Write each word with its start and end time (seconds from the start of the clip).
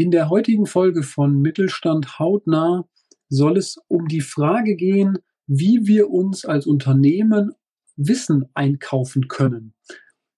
In 0.00 0.12
der 0.12 0.30
heutigen 0.30 0.66
Folge 0.66 1.02
von 1.02 1.42
Mittelstand 1.42 2.20
hautnah 2.20 2.84
soll 3.28 3.58
es 3.58 3.78
um 3.88 4.06
die 4.06 4.20
Frage 4.20 4.76
gehen, 4.76 5.18
wie 5.48 5.88
wir 5.88 6.08
uns 6.08 6.44
als 6.44 6.68
Unternehmen 6.68 7.50
Wissen 7.96 8.44
einkaufen 8.54 9.26
können. 9.26 9.74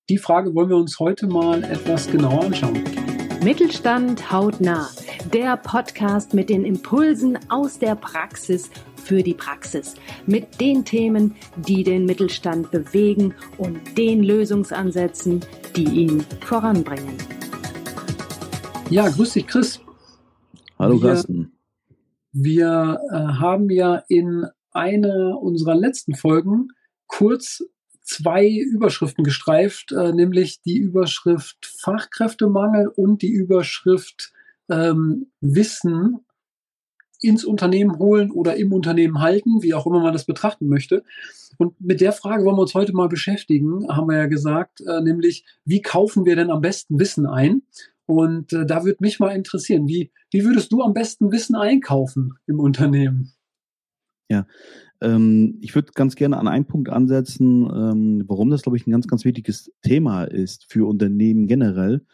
Die 0.09 0.17
Frage 0.17 0.55
wollen 0.55 0.71
wir 0.71 0.79
uns 0.79 0.99
heute 0.99 1.27
mal 1.27 1.63
etwas 1.63 2.11
genauer 2.11 2.45
anschauen. 2.47 2.83
Mittelstand 3.45 4.33
hautnah, 4.33 4.89
der 5.31 5.59
Podcast 5.59 6.33
mit 6.33 6.49
den 6.49 6.65
Impulsen 6.65 7.39
aus 7.51 7.79
der 7.79 7.97
Praxis 7.97 8.71
für 8.97 9.23
die 9.23 9.35
Praxis, 9.35 9.95
mit 10.25 10.59
den 10.59 10.87
Themen, 10.87 11.37
die 11.57 11.85
den 11.85 12.07
Mittelstand 12.07 12.71
bewegen 12.71 13.35
und 13.59 13.99
den 13.99 14.23
Lösungsansätzen, 14.23 15.41
die 15.77 15.85
ihn 15.85 16.25
voranbringen. 16.41 17.40
Ja, 18.91 19.09
grüß 19.09 19.35
dich, 19.35 19.47
Chris. 19.47 19.79
Hallo, 20.77 21.01
wir, 21.01 21.11
Carsten. 21.11 21.53
Wir 22.33 23.01
äh, 23.13 23.15
haben 23.15 23.71
ja 23.71 24.03
in 24.09 24.47
einer 24.73 25.41
unserer 25.41 25.77
letzten 25.77 26.17
Folgen 26.17 26.71
kurz 27.07 27.63
zwei 28.03 28.49
Überschriften 28.49 29.23
gestreift, 29.23 29.93
äh, 29.93 30.13
nämlich 30.13 30.61
die 30.63 30.77
Überschrift 30.77 31.73
Fachkräftemangel 31.79 32.89
und 32.89 33.23
die 33.23 33.31
Überschrift 33.31 34.33
ähm, 34.69 35.29
Wissen 35.41 36.19
ins 37.21 37.45
Unternehmen 37.45 37.97
holen 37.99 38.33
oder 38.33 38.57
im 38.57 38.73
Unternehmen 38.73 39.21
halten, 39.21 39.63
wie 39.63 39.75
auch 39.75 39.87
immer 39.87 40.01
man 40.01 40.13
das 40.13 40.25
betrachten 40.25 40.67
möchte. 40.67 41.05
Und 41.59 41.81
mit 41.81 42.01
der 42.01 42.13
Frage 42.13 42.45
wollen 42.45 42.57
wir 42.57 42.63
uns 42.63 42.75
heute 42.75 42.93
mal 42.93 43.09
beschäftigen, 43.09 43.87
haben 43.89 44.09
wir 44.09 44.17
ja 44.17 44.27
gesagt, 44.27 44.81
äh, 44.81 45.01
nämlich 45.01 45.45
wie 45.65 45.81
kaufen 45.81 46.25
wir 46.25 46.35
denn 46.35 46.51
am 46.51 46.61
besten 46.61 46.99
Wissen 46.99 47.27
ein? 47.27 47.63
Und 48.11 48.53
äh, 48.53 48.67
da 48.67 48.85
würde 48.85 48.99
mich 49.01 49.21
mal 49.21 49.31
interessieren, 49.31 49.87
wie, 49.87 50.11
wie 50.33 50.45
würdest 50.45 50.73
du 50.73 50.83
am 50.83 50.93
besten 50.93 51.31
Wissen 51.31 51.55
einkaufen 51.55 52.35
im 52.47 52.59
Unternehmen? 52.59 53.33
Ja, 54.29 54.47
ähm, 55.01 55.59
ich 55.61 55.77
würde 55.77 55.93
ganz 55.95 56.17
gerne 56.17 56.37
an 56.37 56.49
einen 56.49 56.67
Punkt 56.67 56.89
ansetzen, 56.89 57.71
ähm, 57.73 58.25
warum 58.27 58.51
das, 58.51 58.63
glaube 58.63 58.77
ich, 58.77 58.87
ein 58.87 58.91
ganz, 58.91 59.07
ganz 59.07 59.25
wichtiges 59.25 59.71
Thema 59.83 60.25
ist 60.25 60.67
für 60.69 60.89
Unternehmen 60.89 61.47
generell. 61.47 62.05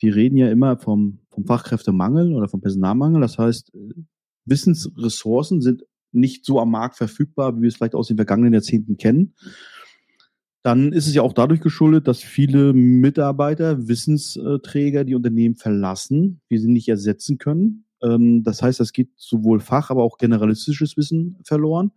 Wir 0.00 0.14
reden 0.14 0.38
ja 0.38 0.50
immer 0.50 0.78
vom, 0.78 1.20
vom 1.30 1.44
Fachkräftemangel 1.44 2.34
oder 2.34 2.48
vom 2.48 2.62
Personalmangel. 2.62 3.20
Das 3.20 3.36
heißt, 3.36 3.74
äh, 3.74 3.94
Wissensressourcen 4.46 5.60
sind 5.60 5.84
nicht 6.10 6.46
so 6.46 6.58
am 6.58 6.70
Markt 6.70 6.96
verfügbar, 6.96 7.54
wie 7.56 7.62
wir 7.62 7.68
es 7.68 7.76
vielleicht 7.76 7.94
aus 7.94 8.08
den 8.08 8.16
vergangenen 8.16 8.54
Jahrzehnten 8.54 8.96
kennen 8.96 9.34
dann 10.62 10.92
ist 10.92 11.06
es 11.06 11.14
ja 11.14 11.22
auch 11.22 11.32
dadurch 11.32 11.60
geschuldet, 11.60 12.08
dass 12.08 12.22
viele 12.22 12.72
Mitarbeiter, 12.72 13.88
Wissensträger 13.88 15.04
die 15.04 15.14
Unternehmen 15.14 15.56
verlassen, 15.56 16.40
wir 16.48 16.60
sie 16.60 16.70
nicht 16.70 16.88
ersetzen 16.88 17.38
können. 17.38 17.84
Ähm, 18.02 18.42
das 18.42 18.62
heißt, 18.62 18.80
es 18.80 18.92
geht 18.92 19.10
sowohl 19.16 19.60
Fach, 19.60 19.90
aber 19.90 20.02
auch 20.02 20.18
generalistisches 20.18 20.96
Wissen 20.96 21.38
verloren. 21.44 21.92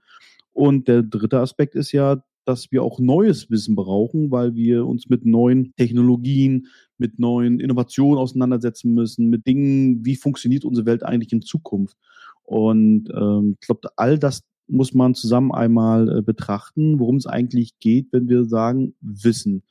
Und 0.53 0.87
der 0.87 1.03
dritte 1.03 1.39
Aspekt 1.39 1.75
ist 1.75 1.91
ja, 1.91 2.23
dass 2.45 2.71
wir 2.71 2.83
auch 2.83 2.99
neues 2.99 3.49
Wissen 3.49 3.75
brauchen, 3.75 4.31
weil 4.31 4.55
wir 4.55 4.85
uns 4.85 5.09
mit 5.09 5.25
neuen 5.25 5.73
Technologien, 5.75 6.67
mit 6.97 7.19
neuen 7.19 7.59
Innovationen 7.59 8.17
auseinandersetzen 8.17 8.93
müssen, 8.93 9.29
mit 9.29 9.45
Dingen, 9.47 10.03
wie 10.05 10.15
funktioniert 10.15 10.65
unsere 10.65 10.85
Welt 10.85 11.03
eigentlich 11.03 11.33
in 11.33 11.41
Zukunft. 11.41 11.97
Und 12.43 13.09
ähm, 13.15 13.57
ich 13.59 13.67
glaube, 13.67 13.89
all 13.95 14.17
das 14.17 14.43
muss 14.71 14.93
man 14.93 15.13
zusammen 15.13 15.51
einmal 15.51 16.19
äh, 16.19 16.21
betrachten, 16.21 16.99
worum 16.99 17.17
es 17.17 17.27
eigentlich 17.27 17.79
geht, 17.79 18.07
wenn 18.11 18.29
wir 18.29 18.45
sagen 18.45 18.95
Wissen. 19.01 19.63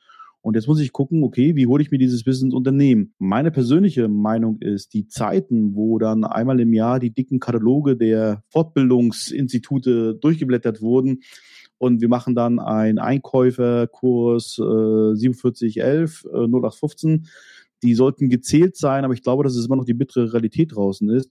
Und 0.42 0.54
jetzt 0.54 0.68
muss 0.68 0.80
ich 0.80 0.92
gucken, 0.92 1.22
okay, 1.22 1.54
wie 1.54 1.66
hole 1.66 1.82
ich 1.82 1.90
mir 1.90 1.98
dieses 1.98 2.24
Wissen 2.24 2.46
ins 2.46 2.54
Unternehmen? 2.54 3.12
Meine 3.18 3.50
persönliche 3.50 4.08
Meinung 4.08 4.58
ist, 4.60 4.94
die 4.94 5.06
Zeiten, 5.06 5.74
wo 5.74 5.98
dann 5.98 6.24
einmal 6.24 6.60
im 6.60 6.72
Jahr 6.72 6.98
die 6.98 7.10
dicken 7.10 7.40
Kataloge 7.40 7.96
der 7.96 8.42
Fortbildungsinstitute 8.48 10.14
durchgeblättert 10.14 10.80
wurden 10.80 11.20
und 11.76 12.00
wir 12.00 12.08
machen 12.08 12.34
dann 12.34 12.58
einen 12.58 12.98
Einkäuferkurs 12.98 14.58
äh, 14.58 15.16
4711 15.18 16.24
äh, 16.24 16.28
0815, 16.28 17.26
die 17.82 17.94
sollten 17.94 18.28
gezählt 18.28 18.76
sein, 18.76 19.04
aber 19.04 19.14
ich 19.14 19.22
glaube, 19.22 19.44
dass 19.44 19.56
es 19.56 19.66
immer 19.66 19.76
noch 19.76 19.84
die 19.84 19.94
bittere 19.94 20.32
Realität 20.32 20.74
draußen 20.74 21.08
ist 21.10 21.30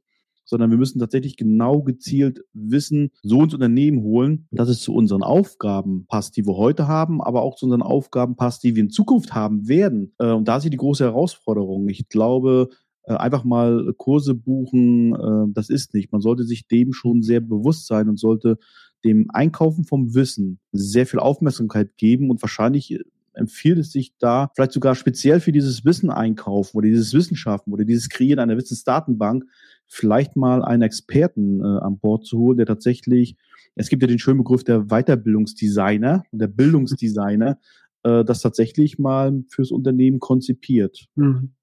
sondern 0.50 0.72
wir 0.72 0.78
müssen 0.80 1.00
tatsächlich 1.00 1.38
genau 1.38 1.84
gezielt 1.84 2.44
Wissen 2.54 3.12
so 3.22 3.44
ins 3.44 3.54
Unternehmen 3.54 4.02
holen, 4.02 4.48
dass 4.50 4.68
es 4.68 4.82
zu 4.82 4.94
unseren 4.96 5.22
Aufgaben 5.22 6.08
passt, 6.08 6.36
die 6.38 6.46
wir 6.48 6.58
heute 6.58 6.88
haben, 6.88 7.22
aber 7.22 7.44
auch 7.44 7.56
zu 7.56 7.68
unseren 7.68 7.84
Aufgaben 7.84 8.36
passt, 8.36 8.64
die 8.64 8.76
wir 8.76 8.82
in 8.82 8.90
Zukunft 8.90 9.36
haben 9.36 9.68
werden. 9.68 10.14
Äh, 10.18 10.32
und 10.32 10.48
da 10.48 10.58
ist 10.58 10.64
die 10.64 10.76
große 10.76 11.04
Herausforderung. 11.04 11.88
Ich 11.88 12.10
glaube, 12.10 12.70
äh, 13.04 13.14
einfach 13.14 13.44
mal 13.44 13.94
Kurse 13.98 14.34
buchen, 14.34 15.14
äh, 15.14 15.54
das 15.54 15.70
ist 15.70 15.94
nicht. 15.94 16.12
Man 16.12 16.22
sollte 16.22 16.46
sich 16.46 16.68
dem 16.68 16.94
schon 16.94 17.22
sehr 17.22 17.42
bewusst 17.42 17.86
sein 17.86 18.10
und 18.10 18.18
sollte 18.18 18.58
dem 19.04 19.28
Einkaufen 19.30 19.84
vom 19.84 20.16
Wissen 20.16 20.60
sehr 20.72 21.06
viel 21.06 21.20
Aufmerksamkeit 21.20 21.96
geben 21.96 22.32
und 22.32 22.42
wahrscheinlich 22.42 23.00
empfiehlt 23.40 23.80
es 23.80 23.92
sich 23.92 24.14
da 24.20 24.52
vielleicht 24.56 24.74
sogar 24.74 24.96
speziell 24.96 25.40
für 25.40 25.52
dieses 25.52 25.86
Wissen 25.86 26.10
einkaufen 26.10 26.78
oder 26.78 26.88
dieses 26.88 27.14
Wissenschaften 27.14 27.74
oder 27.74 27.86
dieses 27.86 28.10
Kreieren 28.10 28.40
einer 28.40 28.58
Wissensdatenbank 28.58 29.46
vielleicht 29.88 30.36
mal 30.36 30.64
einen 30.64 30.84
Experten 30.84 31.62
äh, 31.62 31.80
an 31.80 32.00
Bord 32.00 32.26
zu 32.26 32.38
holen, 32.38 32.58
der 32.58 32.68
tatsächlich, 32.68 33.36
es 33.76 33.90
gibt 33.90 34.04
ja 34.04 34.08
den 34.08 34.20
schönen 34.20 34.38
Begriff 34.38 34.64
der 34.64 34.86
Weiterbildungsdesigner 34.86 36.24
und 36.32 36.40
der 36.40 36.48
Bildungsdesigner, 36.48 37.60
äh, 38.04 38.24
das 38.24 38.42
tatsächlich 38.42 39.00
mal 39.00 39.44
fürs 39.50 39.72
Unternehmen 39.72 40.20
konzipiert. 40.20 41.08
Mhm. 41.16 41.54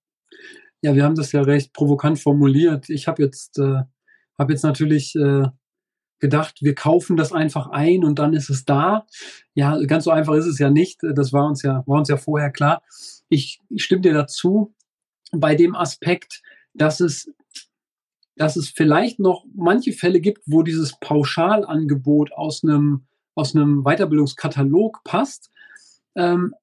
Ja, 0.82 0.94
wir 0.94 1.04
haben 1.04 1.14
das 1.14 1.32
ja 1.32 1.42
recht 1.42 1.72
provokant 1.72 2.18
formuliert. 2.18 2.90
Ich 2.90 3.08
habe 3.08 3.22
jetzt, 3.22 3.58
äh, 3.58 3.82
hab 4.38 4.50
jetzt 4.50 4.62
natürlich 4.62 5.14
äh, 5.14 5.46
gedacht, 6.18 6.62
wir 6.62 6.74
kaufen 6.74 7.16
das 7.16 7.32
einfach 7.32 7.68
ein 7.68 8.04
und 8.04 8.18
dann 8.18 8.32
ist 8.32 8.50
es 8.50 8.64
da. 8.64 9.06
Ja, 9.54 9.78
ganz 9.84 10.04
so 10.04 10.10
einfach 10.10 10.34
ist 10.34 10.46
es 10.46 10.58
ja 10.58 10.70
nicht. 10.70 11.00
Das 11.02 11.32
war 11.32 11.46
uns 11.46 11.62
ja, 11.62 11.82
war 11.86 11.98
uns 11.98 12.08
ja 12.08 12.16
vorher 12.16 12.50
klar. 12.50 12.82
Ich, 13.28 13.60
ich 13.68 13.84
stimme 13.84 14.02
dir 14.02 14.14
dazu 14.14 14.74
bei 15.32 15.54
dem 15.54 15.74
Aspekt, 15.74 16.42
dass 16.72 17.00
es 17.00 17.30
dass 18.36 18.56
es 18.56 18.68
vielleicht 18.68 19.18
noch 19.18 19.46
manche 19.54 19.92
Fälle 19.92 20.20
gibt, 20.20 20.42
wo 20.46 20.62
dieses 20.62 20.98
Pauschalangebot 21.00 22.32
aus 22.32 22.62
einem, 22.62 23.06
aus 23.34 23.56
einem 23.56 23.82
Weiterbildungskatalog 23.82 25.02
passt, 25.04 25.50
ähm, 26.14 26.54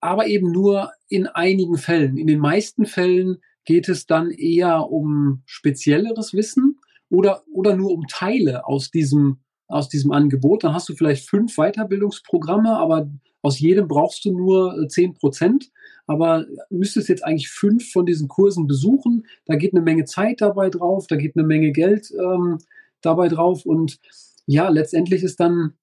aber 0.00 0.26
eben 0.26 0.52
nur 0.52 0.92
in 1.08 1.26
einigen 1.26 1.78
Fällen. 1.78 2.18
In 2.18 2.26
den 2.26 2.38
meisten 2.38 2.84
Fällen 2.84 3.38
geht 3.64 3.88
es 3.88 4.06
dann 4.06 4.30
eher 4.30 4.90
um 4.90 5.42
spezielleres 5.46 6.34
Wissen 6.34 6.80
oder, 7.12 7.42
oder 7.52 7.76
nur 7.76 7.92
um 7.92 8.06
Teile 8.08 8.66
aus 8.66 8.90
diesem, 8.90 9.38
aus 9.68 9.88
diesem 9.88 10.12
Angebot. 10.12 10.64
Dann 10.64 10.74
hast 10.74 10.88
du 10.88 10.94
vielleicht 10.94 11.28
fünf 11.28 11.56
Weiterbildungsprogramme, 11.56 12.76
aber 12.76 13.10
aus 13.42 13.58
jedem 13.58 13.88
brauchst 13.88 14.24
du 14.24 14.32
nur 14.36 14.78
äh, 14.78 14.88
zehn 14.88 15.14
Prozent 15.14 15.70
aber 16.06 16.46
müsstest 16.70 17.08
jetzt 17.08 17.24
eigentlich 17.24 17.48
fünf 17.48 17.90
von 17.90 18.06
diesen 18.06 18.28
Kursen 18.28 18.66
besuchen. 18.66 19.26
Da 19.46 19.56
geht 19.56 19.72
eine 19.72 19.82
Menge 19.82 20.04
Zeit 20.04 20.40
dabei 20.40 20.70
drauf, 20.70 21.06
da 21.06 21.16
geht 21.16 21.36
eine 21.36 21.46
Menge 21.46 21.72
Geld 21.72 22.12
ähm, 22.18 22.58
dabei 23.00 23.28
drauf 23.28 23.64
und 23.66 23.98
ja, 24.46 24.68
letztendlich 24.68 25.22
ist 25.22 25.40
dann 25.40 25.74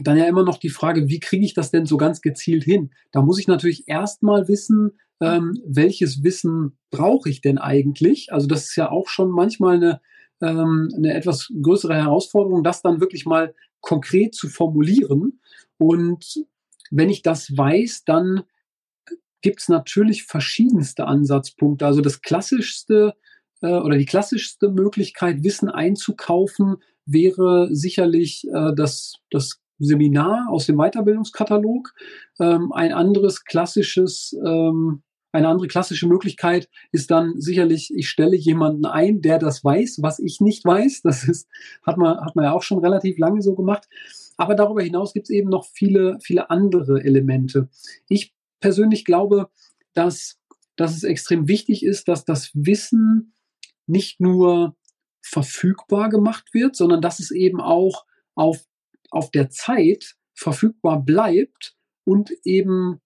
dann 0.00 0.16
ja 0.18 0.26
immer 0.26 0.42
noch 0.42 0.58
die 0.58 0.70
Frage, 0.70 1.08
wie 1.08 1.20
kriege 1.20 1.44
ich 1.44 1.54
das 1.54 1.70
denn 1.70 1.86
so 1.86 1.96
ganz 1.96 2.20
gezielt 2.20 2.64
hin? 2.64 2.90
Da 3.12 3.22
muss 3.22 3.38
ich 3.38 3.46
natürlich 3.46 3.86
erstmal 3.86 4.48
wissen, 4.48 4.98
ähm, 5.20 5.62
welches 5.64 6.24
Wissen 6.24 6.76
brauche 6.90 7.28
ich 7.28 7.40
denn 7.42 7.58
eigentlich? 7.58 8.32
Also 8.32 8.48
das 8.48 8.64
ist 8.64 8.76
ja 8.76 8.90
auch 8.90 9.06
schon 9.06 9.30
manchmal 9.30 9.76
eine, 9.76 10.00
ähm, 10.44 10.88
eine 10.96 11.14
etwas 11.14 11.48
größere 11.62 11.94
Herausforderung, 11.94 12.62
das 12.62 12.82
dann 12.82 13.00
wirklich 13.00 13.26
mal 13.26 13.54
konkret 13.80 14.34
zu 14.34 14.48
formulieren. 14.48 15.40
Und 15.78 16.44
wenn 16.90 17.10
ich 17.10 17.22
das 17.22 17.56
weiß, 17.56 18.04
dann 18.04 18.42
gibt 19.42 19.60
es 19.60 19.68
natürlich 19.68 20.24
verschiedenste 20.24 21.06
Ansatzpunkte. 21.06 21.86
Also 21.86 22.00
das 22.00 22.22
klassischste 22.22 23.14
äh, 23.60 23.78
oder 23.78 23.96
die 23.96 24.06
klassischste 24.06 24.70
Möglichkeit, 24.70 25.42
Wissen 25.42 25.68
einzukaufen, 25.68 26.76
wäre 27.06 27.68
sicherlich 27.70 28.46
äh, 28.48 28.72
das, 28.74 29.16
das 29.30 29.60
Seminar 29.78 30.48
aus 30.50 30.66
dem 30.66 30.76
Weiterbildungskatalog. 30.76 31.92
Ähm, 32.40 32.72
ein 32.72 32.92
anderes 32.92 33.44
klassisches, 33.44 34.34
ähm, 34.44 35.02
eine 35.34 35.48
andere 35.48 35.66
klassische 35.66 36.06
Möglichkeit 36.06 36.68
ist 36.92 37.10
dann 37.10 37.40
sicherlich, 37.40 37.92
ich 37.92 38.08
stelle 38.08 38.36
jemanden 38.36 38.86
ein, 38.86 39.20
der 39.20 39.40
das 39.40 39.64
weiß, 39.64 39.98
was 40.00 40.20
ich 40.20 40.40
nicht 40.40 40.64
weiß. 40.64 41.02
Das 41.02 41.24
ist, 41.24 41.48
hat 41.82 41.96
man, 41.96 42.20
hat 42.20 42.36
man 42.36 42.44
ja 42.44 42.52
auch 42.52 42.62
schon 42.62 42.78
relativ 42.78 43.18
lange 43.18 43.42
so 43.42 43.56
gemacht. 43.56 43.88
Aber 44.36 44.54
darüber 44.54 44.80
hinaus 44.80 45.12
gibt 45.12 45.26
es 45.26 45.30
eben 45.30 45.50
noch 45.50 45.66
viele, 45.66 46.18
viele 46.22 46.50
andere 46.50 47.02
Elemente. 47.02 47.68
Ich 48.08 48.32
persönlich 48.60 49.04
glaube, 49.04 49.50
dass, 49.92 50.38
dass 50.76 50.96
es 50.96 51.02
extrem 51.02 51.48
wichtig 51.48 51.84
ist, 51.84 52.06
dass 52.06 52.24
das 52.24 52.52
Wissen 52.54 53.34
nicht 53.88 54.20
nur 54.20 54.76
verfügbar 55.20 56.10
gemacht 56.10 56.54
wird, 56.54 56.76
sondern 56.76 57.00
dass 57.00 57.18
es 57.18 57.32
eben 57.32 57.60
auch 57.60 58.06
auf, 58.36 58.64
auf 59.10 59.32
der 59.32 59.50
Zeit 59.50 60.14
verfügbar 60.32 61.02
bleibt 61.02 61.74
und 62.04 62.30
eben 62.44 63.00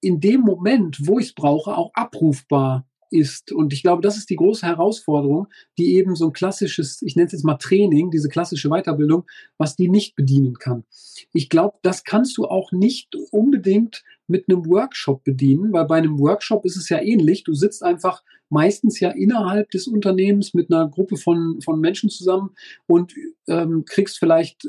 in 0.00 0.20
dem 0.20 0.40
Moment, 0.40 1.06
wo 1.06 1.18
ich 1.18 1.26
es 1.26 1.34
brauche, 1.34 1.76
auch 1.76 1.92
abrufbar 1.94 2.86
ist. 3.10 3.52
Und 3.52 3.72
ich 3.72 3.82
glaube, 3.82 4.02
das 4.02 4.16
ist 4.16 4.30
die 4.30 4.36
große 4.36 4.66
Herausforderung, 4.66 5.48
die 5.78 5.96
eben 5.96 6.14
so 6.14 6.26
ein 6.26 6.32
klassisches, 6.32 7.02
ich 7.02 7.16
nenne 7.16 7.26
es 7.26 7.32
jetzt 7.32 7.44
mal 7.44 7.56
Training, 7.56 8.10
diese 8.10 8.28
klassische 8.28 8.68
Weiterbildung, 8.68 9.24
was 9.58 9.76
die 9.76 9.88
nicht 9.88 10.14
bedienen 10.14 10.54
kann. 10.54 10.84
Ich 11.32 11.48
glaube, 11.48 11.78
das 11.82 12.04
kannst 12.04 12.38
du 12.38 12.46
auch 12.46 12.72
nicht 12.72 13.16
unbedingt 13.30 14.04
mit 14.26 14.48
einem 14.48 14.64
Workshop 14.66 15.24
bedienen, 15.24 15.72
weil 15.72 15.86
bei 15.86 15.98
einem 15.98 16.18
Workshop 16.18 16.64
ist 16.64 16.76
es 16.76 16.88
ja 16.88 17.00
ähnlich. 17.00 17.42
Du 17.42 17.52
sitzt 17.52 17.82
einfach 17.82 18.22
meistens 18.48 19.00
ja 19.00 19.10
innerhalb 19.10 19.70
des 19.70 19.88
Unternehmens 19.88 20.54
mit 20.54 20.72
einer 20.72 20.88
Gruppe 20.88 21.16
von, 21.16 21.60
von 21.62 21.80
Menschen 21.80 22.10
zusammen 22.10 22.50
und 22.86 23.14
ähm, 23.48 23.84
kriegst 23.86 24.18
vielleicht 24.18 24.66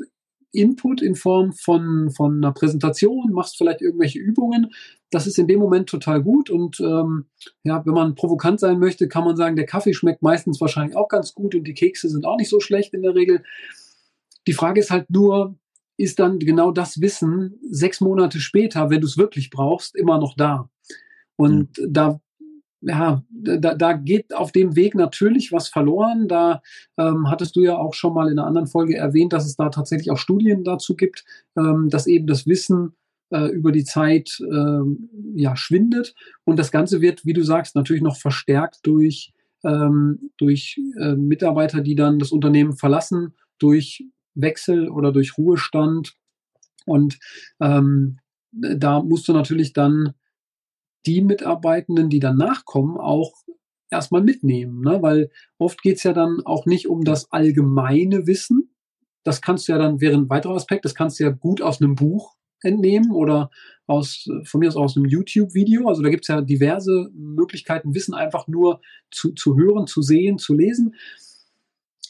Input 0.52 1.02
in 1.02 1.14
Form 1.14 1.52
von, 1.52 2.10
von 2.10 2.36
einer 2.36 2.52
Präsentation, 2.52 3.32
machst 3.32 3.56
vielleicht 3.56 3.80
irgendwelche 3.80 4.18
Übungen. 4.18 4.72
Das 5.10 5.26
ist 5.26 5.38
in 5.38 5.46
dem 5.46 5.58
Moment 5.58 5.88
total 5.88 6.22
gut. 6.22 6.50
Und 6.50 6.78
ähm, 6.80 7.26
ja, 7.64 7.84
wenn 7.84 7.94
man 7.94 8.14
provokant 8.14 8.60
sein 8.60 8.78
möchte, 8.78 9.08
kann 9.08 9.24
man 9.24 9.36
sagen, 9.36 9.56
der 9.56 9.66
Kaffee 9.66 9.94
schmeckt 9.94 10.22
meistens 10.22 10.60
wahrscheinlich 10.60 10.96
auch 10.96 11.08
ganz 11.08 11.34
gut 11.34 11.54
und 11.54 11.64
die 11.64 11.74
Kekse 11.74 12.08
sind 12.08 12.24
auch 12.24 12.36
nicht 12.36 12.50
so 12.50 12.60
schlecht 12.60 12.94
in 12.94 13.02
der 13.02 13.14
Regel. 13.14 13.42
Die 14.46 14.52
Frage 14.52 14.80
ist 14.80 14.90
halt 14.90 15.10
nur, 15.10 15.56
ist 15.96 16.18
dann 16.18 16.38
genau 16.38 16.70
das 16.70 17.00
Wissen 17.00 17.58
sechs 17.70 18.00
Monate 18.00 18.40
später, 18.40 18.90
wenn 18.90 19.00
du 19.00 19.06
es 19.06 19.18
wirklich 19.18 19.50
brauchst, 19.50 19.96
immer 19.96 20.18
noch 20.18 20.34
da? 20.36 20.68
Und 21.36 21.78
mhm. 21.78 21.92
da 21.92 22.20
ja, 22.82 23.22
da, 23.30 23.74
da 23.74 23.92
geht 23.92 24.34
auf 24.34 24.52
dem 24.52 24.76
Weg 24.76 24.94
natürlich 24.94 25.52
was 25.52 25.68
verloren. 25.68 26.28
Da 26.28 26.62
ähm, 26.98 27.30
hattest 27.30 27.56
du 27.56 27.60
ja 27.60 27.76
auch 27.76 27.94
schon 27.94 28.14
mal 28.14 28.30
in 28.30 28.38
einer 28.38 28.46
anderen 28.46 28.66
Folge 28.66 28.96
erwähnt, 28.96 29.32
dass 29.32 29.46
es 29.46 29.56
da 29.56 29.68
tatsächlich 29.68 30.10
auch 30.10 30.18
Studien 30.18 30.64
dazu 30.64 30.96
gibt, 30.96 31.24
ähm, 31.56 31.88
dass 31.90 32.06
eben 32.06 32.26
das 32.26 32.46
Wissen 32.46 32.94
äh, 33.30 33.46
über 33.46 33.72
die 33.72 33.84
Zeit 33.84 34.38
ähm, 34.40 35.08
ja 35.36 35.56
schwindet 35.56 36.14
und 36.44 36.58
das 36.58 36.72
Ganze 36.72 37.00
wird, 37.00 37.24
wie 37.24 37.32
du 37.32 37.42
sagst, 37.42 37.76
natürlich 37.76 38.02
noch 38.02 38.16
verstärkt 38.16 38.80
durch 38.82 39.32
ähm, 39.64 40.30
durch 40.36 40.80
äh, 40.98 41.14
Mitarbeiter, 41.14 41.80
die 41.82 41.94
dann 41.94 42.18
das 42.18 42.32
Unternehmen 42.32 42.72
verlassen, 42.72 43.34
durch 43.58 44.04
Wechsel 44.34 44.88
oder 44.88 45.12
durch 45.12 45.38
Ruhestand 45.38 46.14
und 46.84 47.18
ähm, 47.60 48.18
da 48.50 49.02
musst 49.02 49.28
du 49.28 49.32
natürlich 49.32 49.72
dann 49.72 50.14
die 51.06 51.22
Mitarbeitenden, 51.22 52.08
die 52.08 52.20
dann 52.20 52.36
nachkommen, 52.36 52.96
auch 52.96 53.32
erstmal 53.90 54.22
mitnehmen. 54.22 54.80
Ne? 54.80 55.02
Weil 55.02 55.30
oft 55.58 55.82
geht's 55.82 56.02
ja 56.02 56.12
dann 56.12 56.40
auch 56.44 56.66
nicht 56.66 56.88
um 56.88 57.04
das 57.04 57.30
allgemeine 57.30 58.26
Wissen. 58.26 58.74
Das 59.24 59.40
kannst 59.40 59.68
du 59.68 59.72
ja 59.72 59.78
dann, 59.78 60.00
wäre 60.00 60.16
ein 60.16 60.30
weiterer 60.30 60.54
Aspekt, 60.54 60.84
das 60.84 60.94
kannst 60.94 61.20
du 61.20 61.24
ja 61.24 61.30
gut 61.30 61.62
aus 61.62 61.80
einem 61.80 61.94
Buch 61.94 62.34
entnehmen 62.62 63.12
oder 63.12 63.50
aus, 63.86 64.26
von 64.44 64.60
mir 64.60 64.68
aus 64.68 64.76
aus 64.76 64.96
einem 64.96 65.06
YouTube-Video. 65.06 65.88
Also 65.88 66.02
da 66.02 66.08
gibt's 66.08 66.28
ja 66.28 66.40
diverse 66.40 67.10
Möglichkeiten, 67.14 67.94
Wissen 67.94 68.14
einfach 68.14 68.48
nur 68.48 68.80
zu, 69.10 69.32
zu 69.32 69.56
hören, 69.56 69.86
zu 69.86 70.02
sehen, 70.02 70.38
zu 70.38 70.54
lesen. 70.54 70.94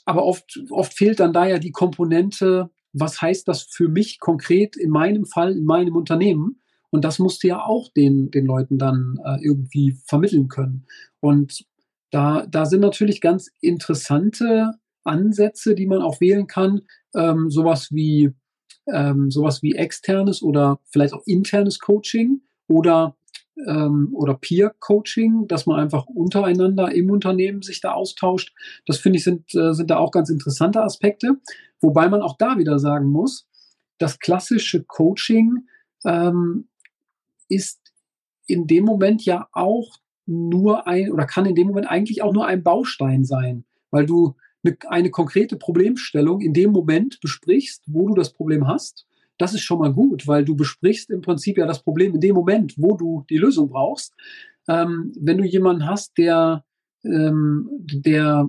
Aber 0.04 0.24
oft, 0.24 0.60
oft 0.70 0.94
fehlt 0.94 1.20
dann 1.20 1.32
da 1.32 1.46
ja 1.46 1.58
die 1.58 1.70
Komponente, 1.70 2.70
was 2.92 3.20
heißt 3.20 3.48
das 3.48 3.62
für 3.62 3.88
mich 3.88 4.18
konkret 4.18 4.76
in 4.76 4.90
meinem 4.90 5.24
Fall, 5.24 5.56
in 5.56 5.64
meinem 5.64 5.96
Unternehmen? 5.96 6.61
Und 6.92 7.04
das 7.04 7.18
musst 7.18 7.42
du 7.42 7.48
ja 7.48 7.64
auch 7.64 7.88
den, 7.92 8.30
den 8.30 8.44
Leuten 8.44 8.78
dann 8.78 9.18
äh, 9.24 9.38
irgendwie 9.42 9.96
vermitteln 10.06 10.48
können. 10.48 10.84
Und 11.20 11.64
da, 12.10 12.46
da 12.46 12.66
sind 12.66 12.80
natürlich 12.80 13.22
ganz 13.22 13.50
interessante 13.60 14.72
Ansätze, 15.02 15.74
die 15.74 15.86
man 15.86 16.02
auch 16.02 16.20
wählen 16.20 16.46
kann. 16.46 16.82
Ähm, 17.14 17.50
sowas 17.50 17.88
wie 17.90 18.34
ähm, 18.92 19.30
sowas 19.30 19.62
wie 19.62 19.74
externes 19.74 20.42
oder 20.42 20.80
vielleicht 20.90 21.14
auch 21.14 21.22
internes 21.24 21.78
Coaching 21.78 22.42
oder 22.68 23.16
ähm, 23.66 24.10
oder 24.12 24.34
Peer 24.34 24.74
Coaching, 24.78 25.46
dass 25.46 25.66
man 25.66 25.80
einfach 25.80 26.06
untereinander 26.06 26.92
im 26.92 27.10
Unternehmen 27.10 27.62
sich 27.62 27.80
da 27.80 27.92
austauscht. 27.92 28.52
Das 28.86 28.98
finde 28.98 29.18
ich 29.18 29.24
sind 29.24 29.54
äh, 29.54 29.72
sind 29.72 29.90
da 29.90 29.96
auch 29.96 30.10
ganz 30.10 30.28
interessante 30.28 30.82
Aspekte. 30.82 31.38
Wobei 31.80 32.08
man 32.08 32.22
auch 32.22 32.36
da 32.36 32.58
wieder 32.58 32.78
sagen 32.78 33.06
muss, 33.06 33.48
das 33.98 34.18
klassische 34.18 34.84
Coaching 34.84 35.66
ähm, 36.04 36.68
ist 37.52 37.80
in 38.46 38.66
dem 38.66 38.84
Moment 38.84 39.24
ja 39.24 39.48
auch 39.52 39.98
nur 40.26 40.86
ein 40.86 41.10
oder 41.10 41.26
kann 41.26 41.46
in 41.46 41.54
dem 41.54 41.68
Moment 41.68 41.88
eigentlich 41.88 42.22
auch 42.22 42.32
nur 42.32 42.46
ein 42.46 42.62
Baustein 42.62 43.24
sein, 43.24 43.64
weil 43.90 44.06
du 44.06 44.34
eine, 44.64 44.76
eine 44.88 45.10
konkrete 45.10 45.56
Problemstellung 45.56 46.40
in 46.40 46.52
dem 46.52 46.72
Moment 46.72 47.20
besprichst, 47.20 47.82
wo 47.86 48.08
du 48.08 48.14
das 48.14 48.32
Problem 48.32 48.66
hast. 48.66 49.06
Das 49.38 49.54
ist 49.54 49.62
schon 49.62 49.78
mal 49.78 49.92
gut, 49.92 50.28
weil 50.28 50.44
du 50.44 50.54
besprichst 50.54 51.10
im 51.10 51.20
Prinzip 51.20 51.58
ja 51.58 51.66
das 51.66 51.82
Problem 51.82 52.14
in 52.14 52.20
dem 52.20 52.34
Moment, 52.34 52.74
wo 52.76 52.96
du 52.96 53.24
die 53.28 53.38
Lösung 53.38 53.68
brauchst. 53.68 54.14
Ähm, 54.68 55.12
wenn 55.18 55.38
du 55.38 55.44
jemanden 55.44 55.86
hast, 55.86 56.16
der, 56.16 56.64
ähm, 57.04 57.68
der 57.80 58.48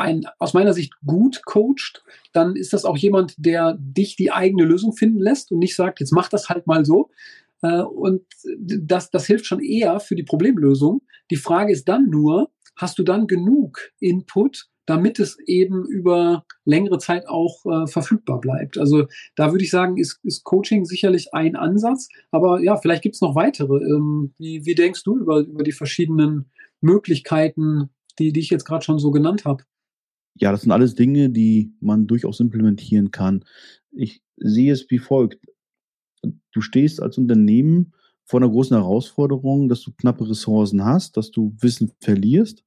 ein, 0.00 0.26
aus 0.38 0.54
meiner 0.54 0.72
Sicht 0.72 0.92
gut 1.06 1.42
coacht, 1.44 2.02
dann 2.32 2.56
ist 2.56 2.72
das 2.72 2.84
auch 2.84 2.96
jemand, 2.96 3.34
der 3.36 3.76
dich 3.78 4.16
die 4.16 4.32
eigene 4.32 4.64
Lösung 4.64 4.92
finden 4.92 5.20
lässt 5.20 5.52
und 5.52 5.58
nicht 5.58 5.76
sagt, 5.76 6.00
jetzt 6.00 6.12
mach 6.12 6.28
das 6.28 6.48
halt 6.48 6.66
mal 6.66 6.84
so. 6.84 7.10
Äh, 7.62 7.82
und 7.82 8.22
das, 8.58 9.10
das 9.10 9.26
hilft 9.26 9.46
schon 9.46 9.60
eher 9.60 10.00
für 10.00 10.16
die 10.16 10.22
Problemlösung. 10.22 11.02
Die 11.30 11.36
Frage 11.36 11.72
ist 11.72 11.88
dann 11.88 12.08
nur, 12.10 12.50
hast 12.76 12.98
du 12.98 13.02
dann 13.02 13.26
genug 13.26 13.90
Input, 14.00 14.68
damit 14.86 15.20
es 15.20 15.38
eben 15.46 15.86
über 15.86 16.44
längere 16.64 16.98
Zeit 16.98 17.28
auch 17.28 17.64
äh, 17.64 17.86
verfügbar 17.86 18.40
bleibt. 18.40 18.76
Also 18.76 19.06
da 19.36 19.52
würde 19.52 19.62
ich 19.62 19.70
sagen, 19.70 19.96
ist, 19.98 20.18
ist 20.24 20.42
Coaching 20.42 20.84
sicherlich 20.84 21.32
ein 21.32 21.54
Ansatz. 21.54 22.08
Aber 22.32 22.60
ja, 22.60 22.76
vielleicht 22.76 23.02
gibt 23.02 23.14
es 23.14 23.20
noch 23.20 23.36
weitere. 23.36 23.76
Ähm, 23.76 24.34
wie, 24.38 24.64
wie 24.64 24.74
denkst 24.74 25.04
du 25.04 25.18
über, 25.18 25.40
über 25.40 25.62
die 25.62 25.72
verschiedenen 25.72 26.50
Möglichkeiten, 26.80 27.90
die, 28.18 28.32
die 28.32 28.40
ich 28.40 28.50
jetzt 28.50 28.64
gerade 28.64 28.84
schon 28.84 28.98
so 28.98 29.10
genannt 29.12 29.44
habe? 29.44 29.62
Ja, 30.34 30.52
das 30.52 30.62
sind 30.62 30.72
alles 30.72 30.94
Dinge, 30.94 31.30
die 31.30 31.72
man 31.80 32.06
durchaus 32.06 32.40
implementieren 32.40 33.10
kann. 33.10 33.44
Ich 33.92 34.22
sehe 34.36 34.72
es 34.72 34.90
wie 34.90 34.98
folgt. 34.98 35.38
Du 36.52 36.60
stehst 36.60 37.02
als 37.02 37.18
Unternehmen 37.18 37.92
vor 38.24 38.40
einer 38.40 38.50
großen 38.50 38.76
Herausforderung, 38.76 39.68
dass 39.68 39.82
du 39.82 39.92
knappe 39.92 40.28
Ressourcen 40.28 40.84
hast, 40.84 41.16
dass 41.16 41.30
du 41.30 41.54
Wissen 41.60 41.92
verlierst, 42.00 42.62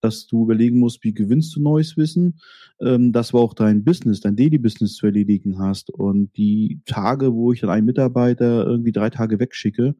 dass 0.00 0.26
du 0.26 0.44
überlegen 0.44 0.78
musst, 0.78 1.04
wie 1.04 1.14
gewinnst 1.14 1.54
du 1.54 1.60
neues 1.60 1.96
Wissen, 1.96 2.40
ähm, 2.80 3.12
dass 3.12 3.28
du 3.28 3.38
auch 3.38 3.54
dein 3.54 3.84
Business, 3.84 4.20
dein 4.20 4.36
Daily-Business 4.36 4.94
zu 4.94 5.06
erledigen 5.06 5.58
hast. 5.58 5.90
Und 5.90 6.36
die 6.36 6.80
Tage, 6.86 7.34
wo 7.34 7.52
ich 7.52 7.60
dann 7.60 7.70
einen 7.70 7.86
Mitarbeiter 7.86 8.66
irgendwie 8.66 8.92
drei 8.92 9.10
Tage 9.10 9.38
wegschicke, 9.38 9.94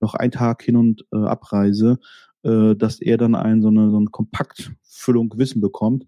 noch 0.00 0.14
einen 0.14 0.32
Tag 0.32 0.62
hin 0.62 0.76
und 0.76 1.04
äh, 1.12 1.18
abreise, 1.18 1.98
äh, 2.42 2.74
dass 2.76 3.00
er 3.00 3.18
dann 3.18 3.34
ein, 3.34 3.62
so, 3.62 3.68
eine, 3.68 3.90
so 3.90 3.96
eine 3.96 4.06
Kompaktfüllung 4.06 5.34
Wissen 5.36 5.60
bekommt, 5.60 6.06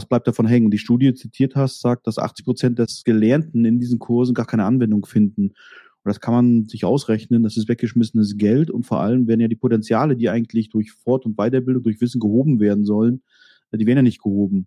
was 0.00 0.08
bleibt 0.08 0.26
davon 0.26 0.46
hängen? 0.46 0.70
Die 0.70 0.78
Studie, 0.78 1.08
die 1.08 1.14
zitiert 1.14 1.56
hast, 1.56 1.82
sagt, 1.82 2.06
dass 2.06 2.18
80 2.18 2.46
Prozent 2.46 2.78
des 2.78 3.04
Gelernten 3.04 3.66
in 3.66 3.78
diesen 3.78 3.98
Kursen 3.98 4.34
gar 4.34 4.46
keine 4.46 4.64
Anwendung 4.64 5.04
finden. 5.04 5.48
Und 5.48 6.08
das 6.08 6.20
kann 6.20 6.32
man 6.32 6.64
sich 6.64 6.86
ausrechnen, 6.86 7.42
das 7.42 7.58
ist 7.58 7.68
weggeschmissenes 7.68 8.38
Geld 8.38 8.70
und 8.70 8.84
vor 8.84 9.00
allem 9.00 9.28
werden 9.28 9.40
ja 9.40 9.48
die 9.48 9.56
Potenziale, 9.56 10.16
die 10.16 10.30
eigentlich 10.30 10.70
durch 10.70 10.92
Fort- 10.92 11.26
und 11.26 11.36
Weiterbildung, 11.36 11.82
durch 11.82 12.00
Wissen 12.00 12.18
gehoben 12.18 12.60
werden 12.60 12.86
sollen, 12.86 13.20
die 13.72 13.84
werden 13.84 13.98
ja 13.98 14.02
nicht 14.02 14.22
gehoben. 14.22 14.66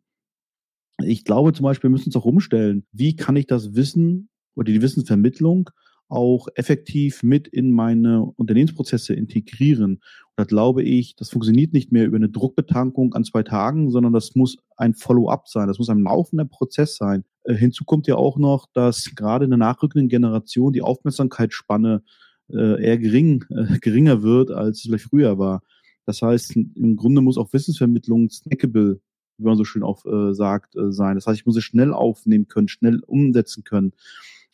Ich 1.04 1.26
glaube 1.26 1.54
zum 1.54 1.64
Beispiel, 1.64 1.90
wir 1.90 1.94
müssen 1.94 2.10
uns 2.10 2.16
auch 2.16 2.26
umstellen. 2.26 2.86
Wie 2.92 3.16
kann 3.16 3.36
ich 3.36 3.48
das 3.48 3.74
Wissen 3.74 4.30
oder 4.54 4.72
die 4.72 4.84
Wissensvermittlung 4.84 5.72
auch 6.14 6.48
effektiv 6.56 7.24
mit 7.24 7.48
in 7.48 7.72
meine 7.72 8.24
Unternehmensprozesse 8.24 9.14
integrieren. 9.14 9.96
Und 9.96 10.02
da 10.36 10.44
glaube 10.44 10.84
ich, 10.84 11.16
das 11.16 11.32
funktioniert 11.32 11.74
nicht 11.74 11.92
mehr 11.92 12.06
über 12.06 12.18
eine 12.18 12.30
Druckbetankung 12.30 13.14
an 13.14 13.24
zwei 13.24 13.44
Tagen, 13.44 13.90
sondern 13.90 14.14
das 14.14 14.36
muss 14.36 14.58
ein 14.78 14.94
Follow-up 14.94 15.48
sein. 15.48 15.68
Das 15.68 15.80
muss 15.80 15.90
ein 15.90 16.02
laufender 16.02 16.46
Prozess 16.46 16.96
sein. 16.96 17.26
Äh, 17.44 17.56
hinzu 17.56 17.84
kommt 17.84 18.08
ja 18.08 18.16
auch 18.16 18.38
noch, 18.38 18.68
dass 18.74 19.16
gerade 19.16 19.46
in 19.46 19.52
der 19.52 19.58
nachrückenden 19.58 20.08
Generation 20.08 20.72
die 20.72 20.84
Aufmerksamkeitsspanne 20.84 22.04
äh, 22.50 22.84
eher 22.84 22.98
gering, 23.00 23.44
äh, 23.50 23.78
geringer 23.82 24.22
wird, 24.22 24.52
als 24.52 24.78
es 24.78 24.84
vielleicht 24.84 25.06
früher 25.06 25.40
war. 25.40 25.64
Das 26.06 26.22
heißt, 26.22 26.56
im 26.56 26.96
Grunde 26.96 27.22
muss 27.22 27.38
auch 27.38 27.54
Wissensvermittlung 27.54 28.30
snackable, 28.30 29.00
wie 29.38 29.44
man 29.44 29.58
so 29.58 29.64
schön 29.64 29.84
auch 29.84 30.06
äh, 30.06 30.34
sagt, 30.34 30.76
äh, 30.76 30.92
sein. 30.92 31.16
Das 31.16 31.26
heißt, 31.26 31.40
ich 31.40 31.46
muss 31.46 31.58
es 31.58 31.64
schnell 31.64 31.92
aufnehmen 31.92 32.48
können, 32.48 32.68
schnell 32.68 33.00
umsetzen 33.08 33.64
können 33.64 33.94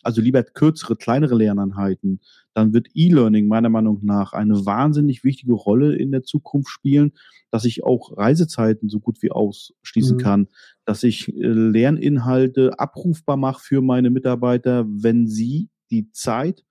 also 0.03 0.21
lieber 0.21 0.43
kürzere, 0.43 0.95
kleinere 0.95 1.35
Lerneinheiten, 1.35 2.21
dann 2.53 2.73
wird 2.73 2.87
E-Learning 2.93 3.47
meiner 3.47 3.69
Meinung 3.69 3.99
nach 4.03 4.33
eine 4.33 4.65
wahnsinnig 4.65 5.23
wichtige 5.23 5.53
Rolle 5.53 5.95
in 5.95 6.11
der 6.11 6.23
Zukunft 6.23 6.69
spielen, 6.69 7.13
dass 7.51 7.65
ich 7.65 7.83
auch 7.83 8.17
Reisezeiten 8.17 8.89
so 8.89 8.99
gut 8.99 9.21
wie 9.21 9.31
ausschließen 9.31 10.17
mhm. 10.17 10.21
kann, 10.21 10.47
dass 10.85 11.03
ich 11.03 11.29
äh, 11.29 11.47
Lerninhalte 11.47 12.79
abrufbar 12.79 13.37
mache 13.37 13.61
für 13.61 13.81
meine 13.81 14.09
Mitarbeiter, 14.09 14.85
wenn 14.87 15.27
sie 15.27 15.69
die 15.91 16.11
Zeit 16.11 16.63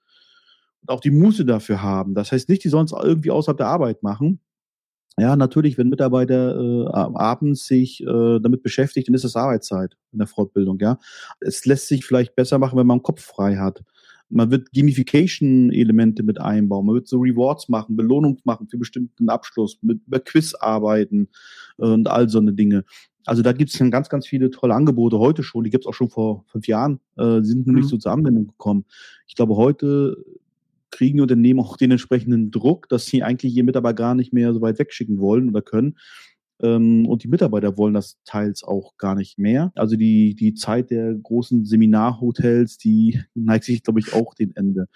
und 0.81 0.91
auch 0.91 1.01
die 1.01 1.11
Muße 1.11 1.45
dafür 1.45 1.83
haben. 1.83 2.15
Das 2.15 2.33
heißt 2.33 2.49
nicht, 2.49 2.65
die 2.65 2.69
sollen 2.69 2.87
es 2.87 2.93
irgendwie 2.93 3.31
außerhalb 3.31 3.59
der 3.59 3.67
Arbeit 3.67 4.03
machen, 4.03 4.41
ja, 5.19 5.37
natürlich, 5.37 5.79
wenn 5.79 5.89
Mitarbeiter 5.89 6.59
äh, 6.59 7.17
abends 7.17 7.67
sich 7.67 8.03
äh, 8.03 8.41
damit 8.41 8.63
beschäftigt, 8.63 9.09
dann 9.09 9.15
ist 9.15 9.25
das 9.25 9.37
Arbeitszeit 9.37 9.97
in 10.13 10.19
der 10.19 10.29
Fortbildung, 10.29 10.79
ja. 10.81 10.99
Es 11.41 11.67
lässt 11.67 11.89
sich 11.89 12.05
vielleicht 12.05 12.35
besser 12.37 12.59
machen, 12.59 12.79
wenn 12.79 12.87
man 12.87 12.99
den 12.99 13.03
Kopf 13.05 13.23
frei 13.23 13.57
hat. 13.57 13.83
Man 14.31 14.51
wird 14.51 14.73
Gamification-Elemente 14.73 16.23
mit 16.23 16.41
einbauen. 16.41 16.87
Man 16.87 16.95
wird 16.97 17.09
so 17.09 17.19
Rewards 17.19 17.69
machen, 17.69 17.97
Belohnung 17.97 18.39
machen 18.45 18.69
für 18.69 18.77
bestimmten 18.77 19.31
Abschluss, 19.31 19.79
mit 19.81 20.01
über 20.07 20.21
Quiz 20.21 20.55
arbeiten 20.55 21.29
und 21.77 22.09
all 22.09 22.29
so 22.29 22.39
eine 22.39 22.53
Dinge. 22.53 22.85
Also 23.25 23.43
da 23.43 23.53
gibt 23.53 23.71
es 23.71 23.79
dann 23.79 23.91
ganz, 23.91 24.09
ganz 24.09 24.27
viele 24.27 24.51
tolle 24.51 24.75
Angebote 24.75 25.19
heute 25.19 25.43
schon. 25.43 25.65
Die 25.65 25.71
gibt 25.71 25.85
es 25.85 25.89
auch 25.89 25.95
schon 25.95 26.09
vor 26.09 26.45
fünf 26.47 26.67
Jahren. 26.67 27.01
Äh, 27.17 27.43
sind 27.43 27.67
nur 27.67 27.75
mhm. 27.75 27.81
nicht 27.81 27.89
so 27.89 27.99
zur 27.99 28.13
Anwendung 28.13 28.47
gekommen. 28.47 28.85
Ich 29.27 29.35
glaube, 29.35 29.57
heute 29.57 30.17
kriegen 30.91 31.19
die 31.19 31.23
Unternehmen 31.23 31.61
auch 31.61 31.77
den 31.77 31.91
entsprechenden 31.91 32.51
Druck, 32.51 32.89
dass 32.89 33.07
sie 33.07 33.23
eigentlich 33.23 33.55
ihr 33.55 33.65
Mitarbeiter 33.65 33.95
gar 33.95 34.15
nicht 34.15 34.33
mehr 34.33 34.53
so 34.53 34.61
weit 34.61 34.79
wegschicken 34.79 35.19
wollen 35.19 35.49
oder 35.49 35.63
können. 35.63 35.97
Ähm, 36.61 37.07
und 37.07 37.23
die 37.23 37.29
Mitarbeiter 37.29 37.77
wollen 37.77 37.95
das 37.95 38.19
teils 38.25 38.65
auch 38.65 38.97
gar 38.97 39.15
nicht 39.15 39.39
mehr. 39.39 39.71
Also 39.75 39.97
die, 39.97 40.35
die 40.35 40.55
Zeit 40.55 40.91
der 40.91 41.15
großen 41.15 41.65
Seminarhotels, 41.65 42.79
die 42.79 43.21
neigt 43.35 43.65
sich, 43.65 43.83
glaube 43.83 44.01
ich, 44.01 44.13
auch 44.13 44.35
dem 44.35 44.53
Ende. 44.55 44.87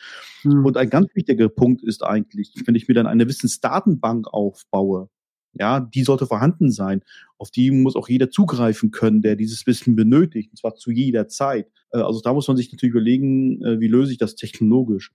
Mhm. 0.44 0.64
Und 0.66 0.76
ein 0.76 0.90
ganz 0.90 1.14
wichtiger 1.14 1.48
Punkt 1.48 1.82
ist 1.82 2.02
eigentlich, 2.02 2.54
wenn 2.66 2.74
ich 2.74 2.88
mir 2.88 2.94
dann 2.94 3.06
eine 3.06 3.28
Wissensdatenbank 3.28 4.26
aufbaue, 4.32 5.08
ja, 5.54 5.80
die 5.80 6.02
sollte 6.02 6.26
vorhanden 6.26 6.70
sein. 6.70 7.02
Auf 7.38 7.50
die 7.50 7.70
muss 7.70 7.94
auch 7.94 8.08
jeder 8.08 8.30
zugreifen 8.30 8.90
können, 8.90 9.20
der 9.20 9.36
dieses 9.36 9.66
Wissen 9.66 9.94
benötigt, 9.96 10.50
und 10.50 10.56
zwar 10.56 10.74
zu 10.74 10.90
jeder 10.90 11.28
Zeit. 11.28 11.68
Äh, 11.92 11.98
also 11.98 12.20
da 12.20 12.32
muss 12.32 12.48
man 12.48 12.56
sich 12.56 12.72
natürlich 12.72 12.94
überlegen, 12.94 13.62
äh, 13.62 13.80
wie 13.80 13.88
löse 13.88 14.12
ich 14.12 14.18
das 14.18 14.34
technologisch. 14.34 15.12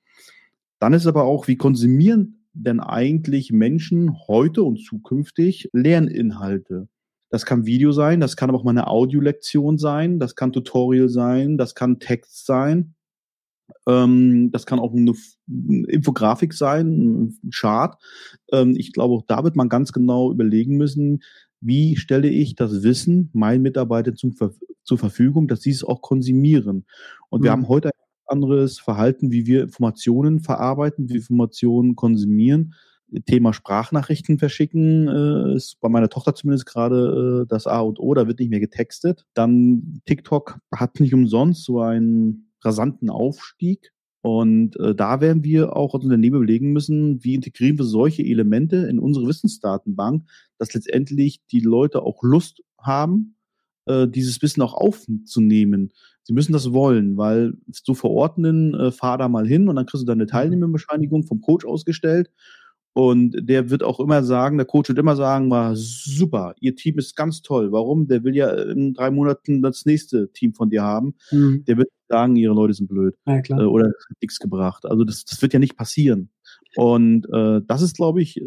Dann 0.79 0.93
ist 0.93 1.07
aber 1.07 1.23
auch, 1.23 1.47
wie 1.47 1.57
konsumieren 1.57 2.45
denn 2.53 2.79
eigentlich 2.79 3.51
Menschen 3.51 4.15
heute 4.27 4.63
und 4.63 4.83
zukünftig 4.83 5.69
Lerninhalte? 5.73 6.87
Das 7.29 7.45
kann 7.45 7.65
Video 7.65 7.91
sein, 7.91 8.19
das 8.19 8.37
kann 8.37 8.49
aber 8.49 8.59
auch 8.59 8.63
mal 8.63 8.71
eine 8.71 8.87
Audiolektion 8.87 9.77
sein, 9.77 10.19
das 10.19 10.35
kann 10.35 10.53
Tutorial 10.53 11.09
sein, 11.09 11.57
das 11.57 11.75
kann 11.75 11.99
Text 11.99 12.45
sein, 12.45 12.95
ähm, 13.85 14.49
das 14.51 14.65
kann 14.65 14.79
auch 14.79 14.93
eine, 14.93 15.13
Infografik 15.87 16.53
sein, 16.53 17.25
ein 17.43 17.51
Chart. 17.53 18.01
Ähm, 18.51 18.75
ich 18.77 18.93
glaube, 18.93 19.15
auch 19.15 19.23
da 19.27 19.43
wird 19.43 19.55
man 19.55 19.67
ganz 19.69 19.91
genau 19.91 20.31
überlegen 20.31 20.77
müssen, 20.77 21.21
wie 21.59 21.95
stelle 21.95 22.29
ich 22.29 22.55
das 22.55 22.83
Wissen 22.83 23.29
meinen 23.33 23.61
Mitarbeitern 23.61 24.15
zum, 24.15 24.35
zur 24.83 24.97
Verfügung, 24.97 25.47
dass 25.47 25.61
sie 25.61 25.71
es 25.71 25.83
auch 25.83 26.01
konsumieren. 26.01 26.85
Und 27.29 27.41
mhm. 27.41 27.43
wir 27.43 27.51
haben 27.51 27.67
heute 27.67 27.91
anderes 28.29 28.79
Verhalten, 28.79 29.31
wie 29.31 29.45
wir 29.45 29.63
Informationen 29.63 30.39
verarbeiten, 30.39 31.09
wie 31.09 31.15
Informationen 31.15 31.95
konsumieren. 31.95 32.73
Thema 33.25 33.53
Sprachnachrichten 33.53 34.37
verschicken 34.37 35.07
äh, 35.07 35.55
ist 35.55 35.79
bei 35.79 35.87
meiner 35.87 36.09
Tochter 36.09 36.35
zumindest 36.35 36.65
gerade 36.65 37.43
äh, 37.43 37.47
das 37.47 37.65
A 37.65 37.79
und 37.79 37.99
O, 37.99 38.13
da 38.13 38.27
wird 38.27 38.39
nicht 38.39 38.49
mehr 38.49 38.59
getextet. 38.59 39.25
Dann 39.33 40.01
TikTok 40.05 40.59
hat 40.75 40.99
nicht 40.99 41.13
umsonst 41.13 41.63
so 41.63 41.79
einen 41.79 42.51
rasanten 42.61 43.09
Aufstieg. 43.09 43.93
Und 44.21 44.77
äh, 44.79 44.93
da 44.93 45.21
werden 45.21 45.45
wir 45.45 45.77
auch 45.77 45.93
als 45.93 46.03
Unternehmen 46.03 46.37
überlegen 46.37 46.73
müssen, 46.73 47.23
wie 47.23 47.35
integrieren 47.35 47.77
wir 47.77 47.85
solche 47.85 48.23
Elemente 48.23 48.75
in 48.87 48.99
unsere 48.99 49.25
Wissensdatenbank, 49.27 50.27
dass 50.57 50.73
letztendlich 50.73 51.45
die 51.49 51.61
Leute 51.61 52.01
auch 52.01 52.23
Lust 52.23 52.61
haben, 52.77 53.37
äh, 53.85 54.05
dieses 54.05 54.41
Wissen 54.41 54.61
auch 54.61 54.73
aufzunehmen. 54.73 55.93
Sie 56.27 56.33
müssen 56.33 56.51
das 56.51 56.73
wollen, 56.73 57.15
weil 57.15 57.53
zu 57.71 57.95
verordnen, 57.95 58.73
äh, 58.75 58.91
fahr 58.91 59.17
da 59.17 59.29
mal 59.29 59.47
hin 59.47 59.69
und 59.69 59.77
dann 59.77 59.85
kriegst 59.85 60.01
du 60.01 60.05
deine 60.05 60.25
mhm. 60.25 60.27
Teilnehmerbescheinigung 60.27 61.23
vom 61.23 61.39
Coach 61.39 61.65
ausgestellt. 61.65 62.31
Und 62.91 63.47
der 63.47 63.69
wird 63.69 63.81
auch 63.81 64.01
immer 64.01 64.21
sagen, 64.23 64.57
der 64.57 64.65
Coach 64.65 64.89
wird 64.89 64.99
immer 64.99 65.15
sagen, 65.15 65.49
war 65.49 65.73
super, 65.77 66.53
ihr 66.59 66.75
Team 66.75 66.97
ist 66.97 67.15
ganz 67.15 67.43
toll. 67.43 67.71
Warum? 67.71 68.09
Der 68.09 68.25
will 68.25 68.35
ja 68.35 68.49
in 68.49 68.93
drei 68.93 69.09
Monaten 69.09 69.61
das 69.61 69.85
nächste 69.85 70.29
Team 70.33 70.53
von 70.53 70.69
dir 70.69 70.83
haben. 70.83 71.15
Mhm. 71.31 71.63
Der 71.65 71.77
wird 71.77 71.87
sagen, 72.09 72.35
ihre 72.35 72.53
Leute 72.53 72.73
sind 72.73 72.89
blöd. 72.89 73.15
Ja, 73.25 73.39
klar. 73.39 73.61
Äh, 73.61 73.63
oder 73.63 73.89
nichts 74.19 74.39
gebracht. 74.39 74.85
Also 74.85 75.05
das, 75.05 75.23
das 75.23 75.41
wird 75.41 75.53
ja 75.53 75.59
nicht 75.59 75.77
passieren. 75.77 76.29
Und 76.77 77.27
äh, 77.33 77.61
das 77.65 77.81
ist, 77.81 77.95
glaube 77.95 78.21
ich, 78.21 78.37
äh, 78.37 78.41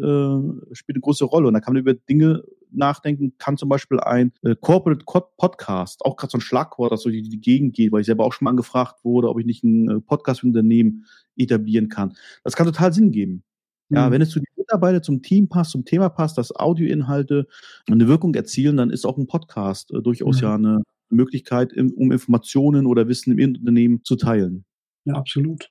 spielt 0.71 0.95
eine 0.95 1.01
große 1.01 1.25
Rolle. 1.25 1.47
Und 1.47 1.53
da 1.53 1.59
kann 1.59 1.73
man 1.73 1.81
über 1.81 1.93
Dinge 1.93 2.43
nachdenken, 2.71 3.33
kann 3.37 3.57
zum 3.57 3.67
Beispiel 3.67 3.99
ein 3.99 4.31
äh, 4.43 4.55
Corporate 4.55 5.03
Podcast, 5.37 6.05
auch 6.05 6.15
gerade 6.15 6.31
so 6.31 6.37
ein 6.37 6.41
Schlagwort, 6.41 6.93
das 6.93 7.01
so 7.01 7.09
die, 7.09 7.23
die 7.23 7.41
Gegend 7.41 7.75
geht, 7.75 7.91
weil 7.91 8.01
ich 8.01 8.05
selber 8.05 8.23
auch 8.23 8.31
schon 8.31 8.45
mal 8.45 8.51
angefragt 8.51 9.03
wurde, 9.03 9.29
ob 9.29 9.39
ich 9.39 9.45
nicht 9.45 9.63
ein 9.63 9.89
äh, 9.89 9.99
Podcast-Unternehmen 9.99 11.05
etablieren 11.35 11.89
kann. 11.89 12.13
Das 12.45 12.55
kann 12.55 12.65
total 12.65 12.93
Sinn 12.93 13.11
geben. 13.11 13.43
Ja, 13.89 14.07
mhm. 14.07 14.13
wenn 14.13 14.21
es 14.21 14.29
zu 14.29 14.39
den 14.39 14.45
Mitarbeitern, 14.55 15.03
zum 15.03 15.21
Team 15.21 15.49
passt, 15.49 15.71
zum 15.71 15.83
Thema 15.83 16.07
passt, 16.07 16.37
dass 16.37 16.55
Audioinhalte 16.55 17.47
eine 17.89 18.07
Wirkung 18.07 18.33
erzielen, 18.33 18.77
dann 18.77 18.89
ist 18.91 19.05
auch 19.05 19.17
ein 19.17 19.27
Podcast 19.27 19.91
äh, 19.91 20.01
durchaus 20.01 20.37
mhm. 20.37 20.43
ja 20.43 20.55
eine 20.55 20.83
Möglichkeit, 21.09 21.75
um 21.75 22.13
Informationen 22.13 22.85
oder 22.85 23.09
Wissen 23.09 23.37
im 23.37 23.55
Unternehmen 23.55 24.05
zu 24.05 24.15
teilen. 24.15 24.63
Ja, 25.03 25.15
absolut. 25.15 25.69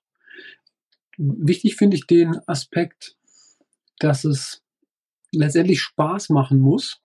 Wichtig 1.23 1.77
finde 1.77 1.97
ich 1.97 2.07
den 2.07 2.39
Aspekt, 2.47 3.15
dass 3.99 4.25
es 4.25 4.63
letztendlich 5.33 5.83
Spaß 5.83 6.31
machen 6.31 6.59
muss, 6.59 7.03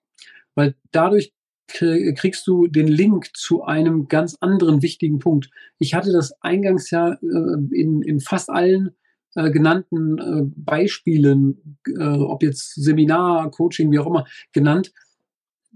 weil 0.54 0.74
dadurch 0.90 1.34
kriegst 1.68 2.46
du 2.46 2.66
den 2.66 2.86
Link 2.86 3.36
zu 3.36 3.64
einem 3.64 4.08
ganz 4.08 4.36
anderen 4.40 4.80
wichtigen 4.80 5.18
Punkt. 5.18 5.50
Ich 5.78 5.92
hatte 5.92 6.12
das 6.12 6.32
eingangs 6.40 6.90
ja 6.90 7.12
äh, 7.12 7.74
in, 7.74 8.00
in 8.02 8.20
fast 8.20 8.48
allen 8.48 8.96
äh, 9.34 9.50
genannten 9.50 10.18
äh, 10.18 10.42
Beispielen, 10.56 11.78
äh, 11.86 12.02
ob 12.02 12.42
jetzt 12.42 12.74
Seminar, 12.74 13.50
Coaching, 13.50 13.92
wie 13.92 13.98
auch 13.98 14.06
immer, 14.06 14.26
genannt, 14.52 14.92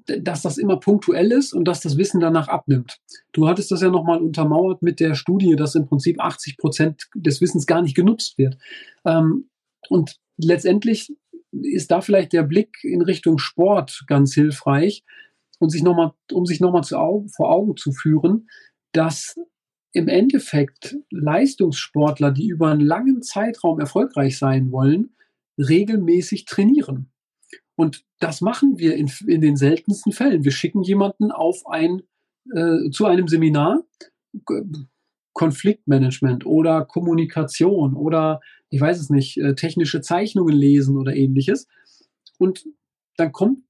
dass 0.07 0.42
das 0.42 0.59
immer 0.59 0.78
punktuell 0.78 1.33
ist 1.33 1.52
und 1.52 1.64
dass 1.66 1.80
das 1.80 1.97
Wissen 1.97 2.21
danach 2.21 2.49
abnimmt. 2.49 2.99
Du 3.33 3.49
hattest 3.49 3.71
das 3.71 3.83
ja 3.83 3.90
nochmal 3.90 4.21
untermauert 4.21 4.83
mit 4.83 5.00
der 5.00 5.14
Studie, 5.14 5.57
dass 5.57 5.75
im 5.75 5.87
Prinzip 5.87 6.21
80 6.21 6.57
Prozent 6.57 7.09
des 7.14 7.40
Wissens 7.40 7.66
gar 7.66 7.83
nicht 7.83 7.97
genutzt 7.97 8.38
wird. 8.38 8.57
Ähm, 9.04 9.49
und 9.88 10.16
letztendlich 10.37 11.12
ist 11.52 11.90
da 11.90 12.00
vielleicht 12.00 12.33
der 12.33 12.42
Blick 12.42 12.76
in 12.83 13.02
Richtung 13.02 13.38
Sport 13.38 14.04
ganz 14.07 14.35
hilfreich 14.35 15.04
und 15.59 15.71
sich 15.71 15.83
noch 15.83 15.95
mal, 15.95 16.12
um 16.33 16.47
sich 16.47 16.61
nochmal 16.61 16.85
vor 16.85 17.50
Augen 17.50 17.76
zu 17.76 17.92
führen, 17.92 18.49
dass 18.92 19.37
im 19.92 20.09
Endeffekt 20.09 20.97
Leistungssportler, 21.11 22.30
die 22.30 22.49
über 22.49 22.71
einen 22.71 22.80
langen 22.80 23.23
Zeitraum 23.23 23.80
erfolgreich 23.80 24.38
sein 24.38 24.71
wollen, 24.71 25.16
regelmäßig 25.59 26.45
trainieren. 26.45 27.11
Und 27.80 28.04
das 28.18 28.42
machen 28.42 28.78
wir 28.78 28.94
in, 28.94 29.10
in 29.26 29.40
den 29.40 29.56
seltensten 29.56 30.12
Fällen. 30.12 30.44
Wir 30.44 30.52
schicken 30.52 30.82
jemanden 30.82 31.30
auf 31.30 31.66
ein, 31.66 32.02
äh, 32.54 32.90
zu 32.90 33.06
einem 33.06 33.26
Seminar, 33.26 33.82
Konfliktmanagement 35.32 36.44
oder 36.44 36.84
Kommunikation 36.84 37.96
oder 37.96 38.42
ich 38.68 38.82
weiß 38.82 39.00
es 39.00 39.08
nicht, 39.08 39.38
äh, 39.38 39.54
technische 39.54 40.02
Zeichnungen 40.02 40.54
lesen 40.54 40.99
oder 40.99 41.16
ähnliches. 41.16 41.68
Und 42.38 42.66
dann 43.16 43.32
kommt 43.32 43.60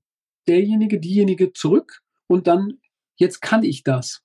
derjenige, 0.49 0.99
diejenige 0.99 1.53
zurück 1.53 2.03
und 2.27 2.49
dann, 2.49 2.81
jetzt 3.15 3.41
kann 3.41 3.63
ich 3.63 3.85
das. 3.85 4.25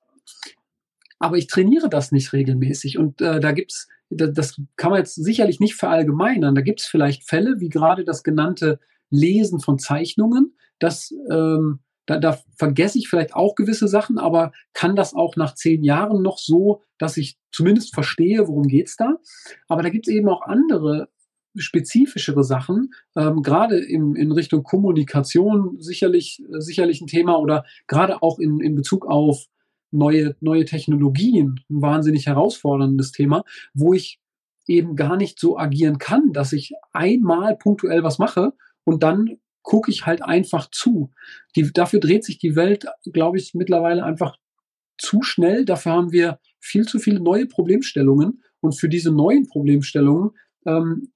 Aber 1.19 1.37
ich 1.37 1.45
trainiere 1.45 1.89
das 1.89 2.11
nicht 2.11 2.33
regelmäßig. 2.33 2.97
Und 2.97 3.21
äh, 3.21 3.39
da 3.39 3.51
gibt's, 3.51 3.87
das 4.09 4.59
kann 4.77 4.89
man 4.89 5.01
jetzt 5.01 5.13
sicherlich 5.13 5.59
nicht 5.59 5.75
verallgemeinern. 5.75 6.55
Da 6.55 6.61
gibt 6.61 6.81
es 6.81 6.87
vielleicht 6.87 7.29
Fälle, 7.29 7.59
wie 7.59 7.69
gerade 7.69 8.03
das 8.03 8.23
genannte 8.23 8.79
Lesen 9.09 9.59
von 9.59 9.79
Zeichnungen. 9.79 10.55
Das, 10.79 11.12
ähm, 11.31 11.79
da, 12.05 12.19
da 12.19 12.39
vergesse 12.57 12.97
ich 12.97 13.09
vielleicht 13.09 13.35
auch 13.35 13.55
gewisse 13.55 13.88
Sachen, 13.88 14.17
aber 14.17 14.51
kann 14.74 14.95
das 14.95 15.13
auch 15.13 15.35
nach 15.35 15.55
zehn 15.55 15.83
Jahren 15.83 16.21
noch 16.21 16.38
so, 16.38 16.81
dass 16.97 17.17
ich 17.17 17.38
zumindest 17.51 17.93
verstehe, 17.93 18.47
worum 18.47 18.67
geht's 18.67 18.95
da. 18.95 19.17
Aber 19.67 19.81
da 19.81 19.89
gibt 19.89 20.07
es 20.07 20.13
eben 20.13 20.29
auch 20.29 20.41
andere 20.41 21.09
spezifischere 21.57 22.43
Sachen, 22.43 22.93
ähm, 23.15 23.41
gerade 23.41 23.79
in, 23.79 24.15
in 24.15 24.31
Richtung 24.31 24.63
Kommunikation 24.63 25.77
sicherlich, 25.79 26.43
sicherlich 26.57 27.01
ein 27.01 27.07
Thema 27.07 27.39
oder 27.39 27.63
gerade 27.88 28.21
auch 28.21 28.39
in, 28.39 28.59
in 28.59 28.75
Bezug 28.75 29.05
auf 29.05 29.45
neue, 29.91 30.35
neue 30.41 30.65
Technologien 30.65 31.62
ein 31.69 31.81
wahnsinnig 31.81 32.27
herausforderndes 32.27 33.12
Thema, 33.12 33.43
wo 33.74 33.93
ich 33.93 34.19
eben 34.67 34.95
gar 34.95 35.15
nicht 35.15 35.39
so 35.39 35.57
agieren 35.57 35.97
kann, 35.97 36.33
dass 36.33 36.51
ich 36.51 36.74
einmal 36.91 37.55
punktuell 37.55 38.03
was 38.03 38.19
mache 38.19 38.53
und 38.85 39.03
dann 39.03 39.37
gucke 39.61 39.91
ich 39.91 40.05
halt 40.05 40.21
einfach 40.21 40.69
zu. 40.71 41.11
Die, 41.55 41.73
dafür 41.73 41.99
dreht 41.99 42.23
sich 42.23 42.37
die 42.37 42.55
Welt, 42.55 42.85
glaube 43.11 43.37
ich, 43.37 43.53
mittlerweile 43.53 44.03
einfach 44.03 44.37
zu 44.97 45.21
schnell. 45.23 45.65
Dafür 45.65 45.91
haben 45.93 46.11
wir 46.11 46.39
viel 46.59 46.85
zu 46.85 46.99
viele 46.99 47.19
neue 47.19 47.47
Problemstellungen. 47.47 48.41
Und 48.61 48.79
für 48.79 48.87
diese 48.87 49.11
neuen 49.11 49.47
Problemstellungen 49.47 50.31
ähm, 50.65 51.11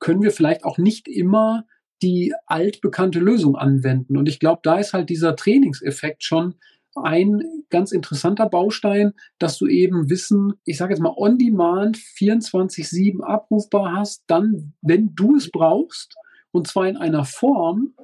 können 0.00 0.22
wir 0.22 0.32
vielleicht 0.32 0.64
auch 0.64 0.76
nicht 0.76 1.08
immer 1.08 1.64
die 2.02 2.34
altbekannte 2.46 3.20
Lösung 3.20 3.56
anwenden. 3.56 4.18
Und 4.18 4.28
ich 4.28 4.38
glaube, 4.38 4.60
da 4.62 4.78
ist 4.78 4.92
halt 4.92 5.08
dieser 5.08 5.36
Trainingseffekt 5.36 6.22
schon 6.24 6.56
ein 6.96 7.42
ganz 7.70 7.92
interessanter 7.92 8.48
Baustein, 8.48 9.14
dass 9.38 9.58
du 9.58 9.66
eben 9.66 10.10
Wissen, 10.10 10.52
ich 10.64 10.76
sage 10.76 10.92
jetzt 10.92 11.00
mal 11.00 11.14
on 11.16 11.38
demand 11.38 11.96
24/7 11.96 13.22
abrufbar 13.22 13.96
hast, 13.96 14.24
dann, 14.26 14.74
wenn 14.80 15.14
du 15.14 15.36
es 15.36 15.50
brauchst, 15.50 16.14
und 16.54 16.68
zwar 16.68 16.88
in 16.88 16.96
einer 16.96 17.24
Form, 17.24 17.94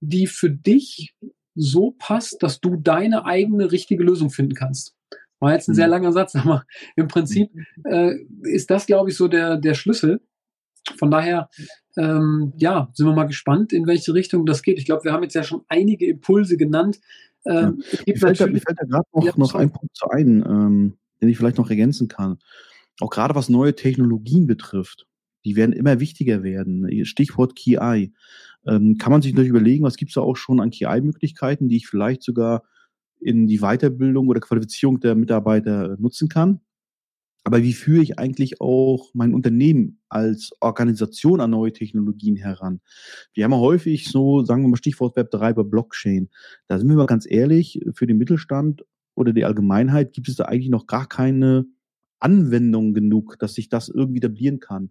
die 0.00 0.26
für 0.26 0.50
dich 0.50 1.14
so 1.54 1.92
passt, 1.98 2.42
dass 2.42 2.60
du 2.60 2.76
deine 2.76 3.24
eigene 3.24 3.72
richtige 3.72 4.04
Lösung 4.04 4.28
finden 4.28 4.54
kannst. 4.54 4.94
War 5.40 5.54
jetzt 5.54 5.68
ein 5.68 5.72
mhm. 5.72 5.76
sehr 5.76 5.88
langer 5.88 6.12
Satz, 6.12 6.34
aber 6.36 6.64
im 6.96 7.08
Prinzip 7.08 7.50
äh, 7.84 8.16
ist 8.42 8.70
das, 8.70 8.86
glaube 8.86 9.10
ich, 9.10 9.16
so 9.16 9.26
der, 9.26 9.56
der 9.56 9.74
Schlüssel. 9.74 10.20
Von 10.98 11.10
daher, 11.10 11.48
ähm, 11.96 12.52
ja, 12.58 12.90
sind 12.92 13.06
wir 13.06 13.14
mal 13.14 13.24
gespannt, 13.24 13.72
in 13.72 13.86
welche 13.86 14.12
Richtung 14.12 14.44
das 14.44 14.62
geht. 14.62 14.78
Ich 14.78 14.84
glaube, 14.84 15.04
wir 15.04 15.12
haben 15.14 15.22
jetzt 15.22 15.34
ja 15.34 15.42
schon 15.42 15.62
einige 15.68 16.06
Impulse 16.06 16.58
genannt. 16.58 17.00
Ähm, 17.46 17.82
ja. 17.90 17.98
mir, 18.06 18.16
fällt 18.18 18.40
da, 18.40 18.46
mir 18.46 18.60
fällt 18.60 18.78
da 18.80 18.84
gerade 18.84 19.08
noch, 19.14 19.24
ja, 19.24 19.32
noch 19.36 19.54
ein 19.54 19.72
Punkt 19.72 19.96
zu 19.96 20.08
ein, 20.10 20.44
ähm, 20.46 20.98
den 21.22 21.28
ich 21.30 21.38
vielleicht 21.38 21.56
noch 21.56 21.70
ergänzen 21.70 22.08
kann. 22.08 22.38
Auch 23.00 23.10
gerade 23.10 23.34
was 23.34 23.48
neue 23.48 23.74
Technologien 23.74 24.46
betrifft. 24.46 25.06
Die 25.44 25.56
werden 25.56 25.72
immer 25.72 26.00
wichtiger 26.00 26.42
werden. 26.42 27.04
Stichwort 27.04 27.56
KI. 27.56 28.12
Ähm, 28.66 28.96
kann 28.98 29.12
man 29.12 29.22
sich 29.22 29.32
natürlich 29.32 29.50
überlegen, 29.50 29.84
was 29.84 29.96
gibt 29.96 30.10
es 30.10 30.14
da 30.14 30.22
auch 30.22 30.36
schon 30.36 30.60
an 30.60 30.70
KI-Möglichkeiten, 30.70 31.68
die 31.68 31.76
ich 31.76 31.86
vielleicht 31.86 32.22
sogar 32.22 32.62
in 33.20 33.46
die 33.46 33.58
Weiterbildung 33.58 34.28
oder 34.28 34.40
Qualifizierung 34.40 35.00
der 35.00 35.14
Mitarbeiter 35.14 35.96
nutzen 35.98 36.28
kann. 36.28 36.60
Aber 37.46 37.62
wie 37.62 37.74
führe 37.74 38.02
ich 38.02 38.18
eigentlich 38.18 38.62
auch 38.62 39.10
mein 39.12 39.34
Unternehmen 39.34 40.00
als 40.08 40.50
Organisation 40.60 41.42
an 41.42 41.50
neue 41.50 41.74
Technologien 41.74 42.36
heran? 42.36 42.80
Wir 43.34 43.44
haben 43.44 43.52
ja 43.52 43.58
häufig 43.58 44.08
so, 44.08 44.42
sagen 44.44 44.62
wir 44.62 44.68
mal 44.68 44.78
Stichwort 44.78 45.16
Web3 45.16 45.52
bei 45.52 45.62
Blockchain. 45.62 46.30
Da 46.68 46.78
sind 46.78 46.88
wir 46.88 46.96
mal 46.96 47.06
ganz 47.06 47.30
ehrlich, 47.30 47.80
für 47.94 48.06
den 48.06 48.16
Mittelstand 48.16 48.84
oder 49.14 49.34
die 49.34 49.44
Allgemeinheit 49.44 50.14
gibt 50.14 50.28
es 50.28 50.36
da 50.36 50.44
eigentlich 50.44 50.70
noch 50.70 50.86
gar 50.86 51.06
keine 51.06 51.66
Anwendung 52.18 52.94
genug, 52.94 53.38
dass 53.38 53.54
sich 53.54 53.68
das 53.68 53.90
irgendwie 53.90 54.18
etablieren 54.18 54.58
kann. 54.58 54.90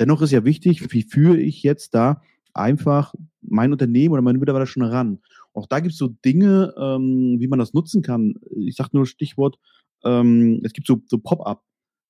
Dennoch 0.00 0.22
ist 0.22 0.32
ja 0.32 0.44
wichtig, 0.44 0.92
wie 0.92 1.02
führe 1.02 1.38
ich 1.38 1.62
jetzt 1.62 1.94
da 1.94 2.22
einfach 2.52 3.14
mein 3.42 3.72
Unternehmen 3.72 4.12
oder 4.12 4.22
meine 4.22 4.38
Mitarbeiter 4.38 4.66
schon 4.66 4.82
ran. 4.82 5.20
Auch 5.52 5.66
da 5.66 5.80
gibt 5.80 5.92
es 5.92 5.98
so 5.98 6.08
Dinge, 6.08 6.74
ähm, 6.78 7.36
wie 7.38 7.48
man 7.48 7.58
das 7.58 7.74
nutzen 7.74 8.02
kann. 8.02 8.34
Ich 8.56 8.76
sage 8.76 8.90
nur 8.92 9.06
Stichwort, 9.06 9.58
ähm, 10.04 10.60
es 10.64 10.72
gibt 10.72 10.86
so, 10.86 11.00
so 11.06 11.18
Pop-up. 11.18 11.62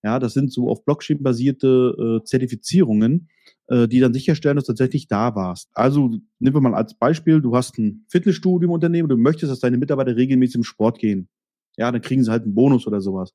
Ja, 0.02 0.18
das 0.18 0.34
sind 0.34 0.52
so 0.52 0.68
auf 0.68 0.84
Blockchain 0.84 1.22
basierte 1.22 2.20
äh, 2.20 2.24
Zertifizierungen, 2.24 3.28
äh, 3.68 3.88
die 3.88 3.98
dann 3.98 4.12
sicherstellen, 4.12 4.56
dass 4.56 4.66
du 4.66 4.72
tatsächlich 4.72 5.08
da 5.08 5.34
warst. 5.34 5.68
Also 5.72 6.10
nehmen 6.38 6.54
wir 6.54 6.60
mal 6.60 6.74
als 6.74 6.94
Beispiel, 6.94 7.40
du 7.40 7.56
hast 7.56 7.78
ein 7.78 8.04
Fitnessstudio 8.08 8.68
im 8.68 8.72
Unternehmen, 8.72 9.08
du 9.08 9.16
möchtest, 9.16 9.50
dass 9.50 9.60
deine 9.60 9.78
Mitarbeiter 9.78 10.14
regelmäßig 10.14 10.56
im 10.56 10.64
Sport 10.64 10.98
gehen. 10.98 11.28
Ja, 11.76 11.90
dann 11.90 12.02
kriegen 12.02 12.22
sie 12.22 12.30
halt 12.30 12.44
einen 12.44 12.54
Bonus 12.54 12.86
oder 12.86 13.00
sowas. 13.00 13.34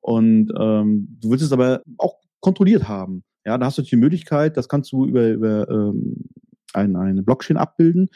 Und 0.00 0.52
ähm, 0.58 1.18
du 1.20 1.30
willst 1.30 1.44
es 1.44 1.52
aber 1.52 1.82
auch 1.98 2.16
kontrolliert 2.40 2.88
haben. 2.88 3.24
Ja, 3.44 3.58
da 3.58 3.66
hast 3.66 3.78
du 3.78 3.82
die 3.82 3.96
Möglichkeit, 3.96 4.56
das 4.56 4.68
kannst 4.68 4.92
du 4.92 5.06
über, 5.06 5.28
über 5.28 5.68
ähm, 5.68 6.28
ein, 6.74 6.96
eine 6.96 7.22
Blockchain 7.22 7.56
abbilden, 7.56 8.08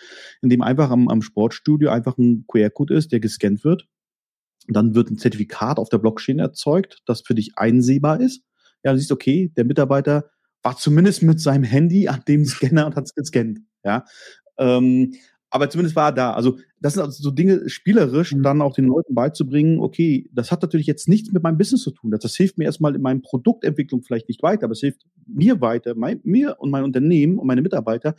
in 0.42 0.48
dem 0.48 0.62
einfach 0.62 0.90
am, 0.90 1.08
am 1.08 1.22
Sportstudio 1.22 1.90
einfach 1.90 2.16
ein 2.18 2.44
QR-Code 2.46 2.94
ist, 2.94 3.12
der 3.12 3.20
gescannt 3.20 3.64
wird. 3.64 3.86
Dann 4.68 4.94
wird 4.94 5.10
ein 5.10 5.18
Zertifikat 5.18 5.78
auf 5.78 5.88
der 5.88 5.98
Blockchain 5.98 6.38
erzeugt, 6.38 7.02
das 7.06 7.22
für 7.22 7.34
dich 7.34 7.52
einsehbar 7.56 8.20
ist. 8.20 8.42
Ja, 8.82 8.92
du 8.92 8.98
siehst, 8.98 9.12
okay, 9.12 9.52
der 9.56 9.64
Mitarbeiter 9.64 10.30
war 10.62 10.76
zumindest 10.76 11.22
mit 11.22 11.40
seinem 11.40 11.64
Handy 11.64 12.08
an 12.08 12.22
dem 12.26 12.44
Scanner 12.44 12.86
und 12.86 12.96
hat 12.96 13.04
es 13.04 13.14
gescannt. 13.14 13.60
Ja, 13.84 14.04
ähm, 14.58 15.14
aber 15.50 15.70
zumindest 15.70 15.96
war 15.96 16.08
er 16.08 16.12
da. 16.12 16.32
Also 16.32 16.58
das 16.80 16.94
sind 16.94 17.02
also 17.02 17.22
so 17.22 17.30
Dinge 17.30 17.68
spielerisch, 17.68 18.32
mhm. 18.32 18.42
dann 18.42 18.60
auch 18.60 18.74
den 18.74 18.86
Leuten 18.86 19.14
beizubringen, 19.14 19.80
okay, 19.80 20.28
das 20.32 20.50
hat 20.50 20.62
natürlich 20.62 20.86
jetzt 20.86 21.08
nichts 21.08 21.32
mit 21.32 21.42
meinem 21.42 21.56
Business 21.56 21.82
zu 21.82 21.92
tun. 21.92 22.10
Das, 22.10 22.20
das 22.20 22.36
hilft 22.36 22.58
mir 22.58 22.64
erstmal 22.64 22.94
in 22.94 23.02
meiner 23.02 23.20
Produktentwicklung 23.20 24.02
vielleicht 24.02 24.28
nicht 24.28 24.42
weiter, 24.42 24.64
aber 24.64 24.72
es 24.72 24.80
hilft 24.80 25.06
mir 25.26 25.60
weiter, 25.60 25.94
mein, 25.94 26.20
mir 26.24 26.56
und 26.58 26.70
mein 26.70 26.84
Unternehmen 26.84 27.38
und 27.38 27.46
meine 27.46 27.62
Mitarbeiter 27.62 28.16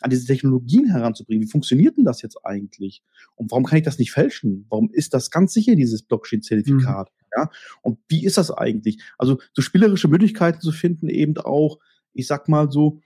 an 0.00 0.10
diese 0.10 0.26
Technologien 0.26 0.90
heranzubringen. 0.90 1.46
Wie 1.46 1.50
funktioniert 1.50 1.96
denn 1.96 2.04
das 2.04 2.22
jetzt 2.22 2.38
eigentlich? 2.44 3.02
Und 3.36 3.50
warum 3.50 3.64
kann 3.64 3.78
ich 3.78 3.84
das 3.84 3.98
nicht 3.98 4.12
fälschen? 4.12 4.66
Warum 4.70 4.90
ist 4.90 5.14
das 5.14 5.30
ganz 5.30 5.52
sicher, 5.52 5.74
dieses 5.74 6.02
Blockchain-Zertifikat? 6.02 7.08
Mhm. 7.10 7.20
Ja, 7.36 7.50
und 7.82 7.98
wie 8.08 8.24
ist 8.24 8.38
das 8.38 8.50
eigentlich? 8.50 9.00
Also 9.16 9.38
so 9.52 9.62
spielerische 9.62 10.08
Möglichkeiten 10.08 10.60
zu 10.60 10.72
finden, 10.72 11.08
eben 11.08 11.36
auch, 11.38 11.78
ich 12.12 12.26
sag 12.26 12.48
mal 12.48 12.72
so, 12.72 13.00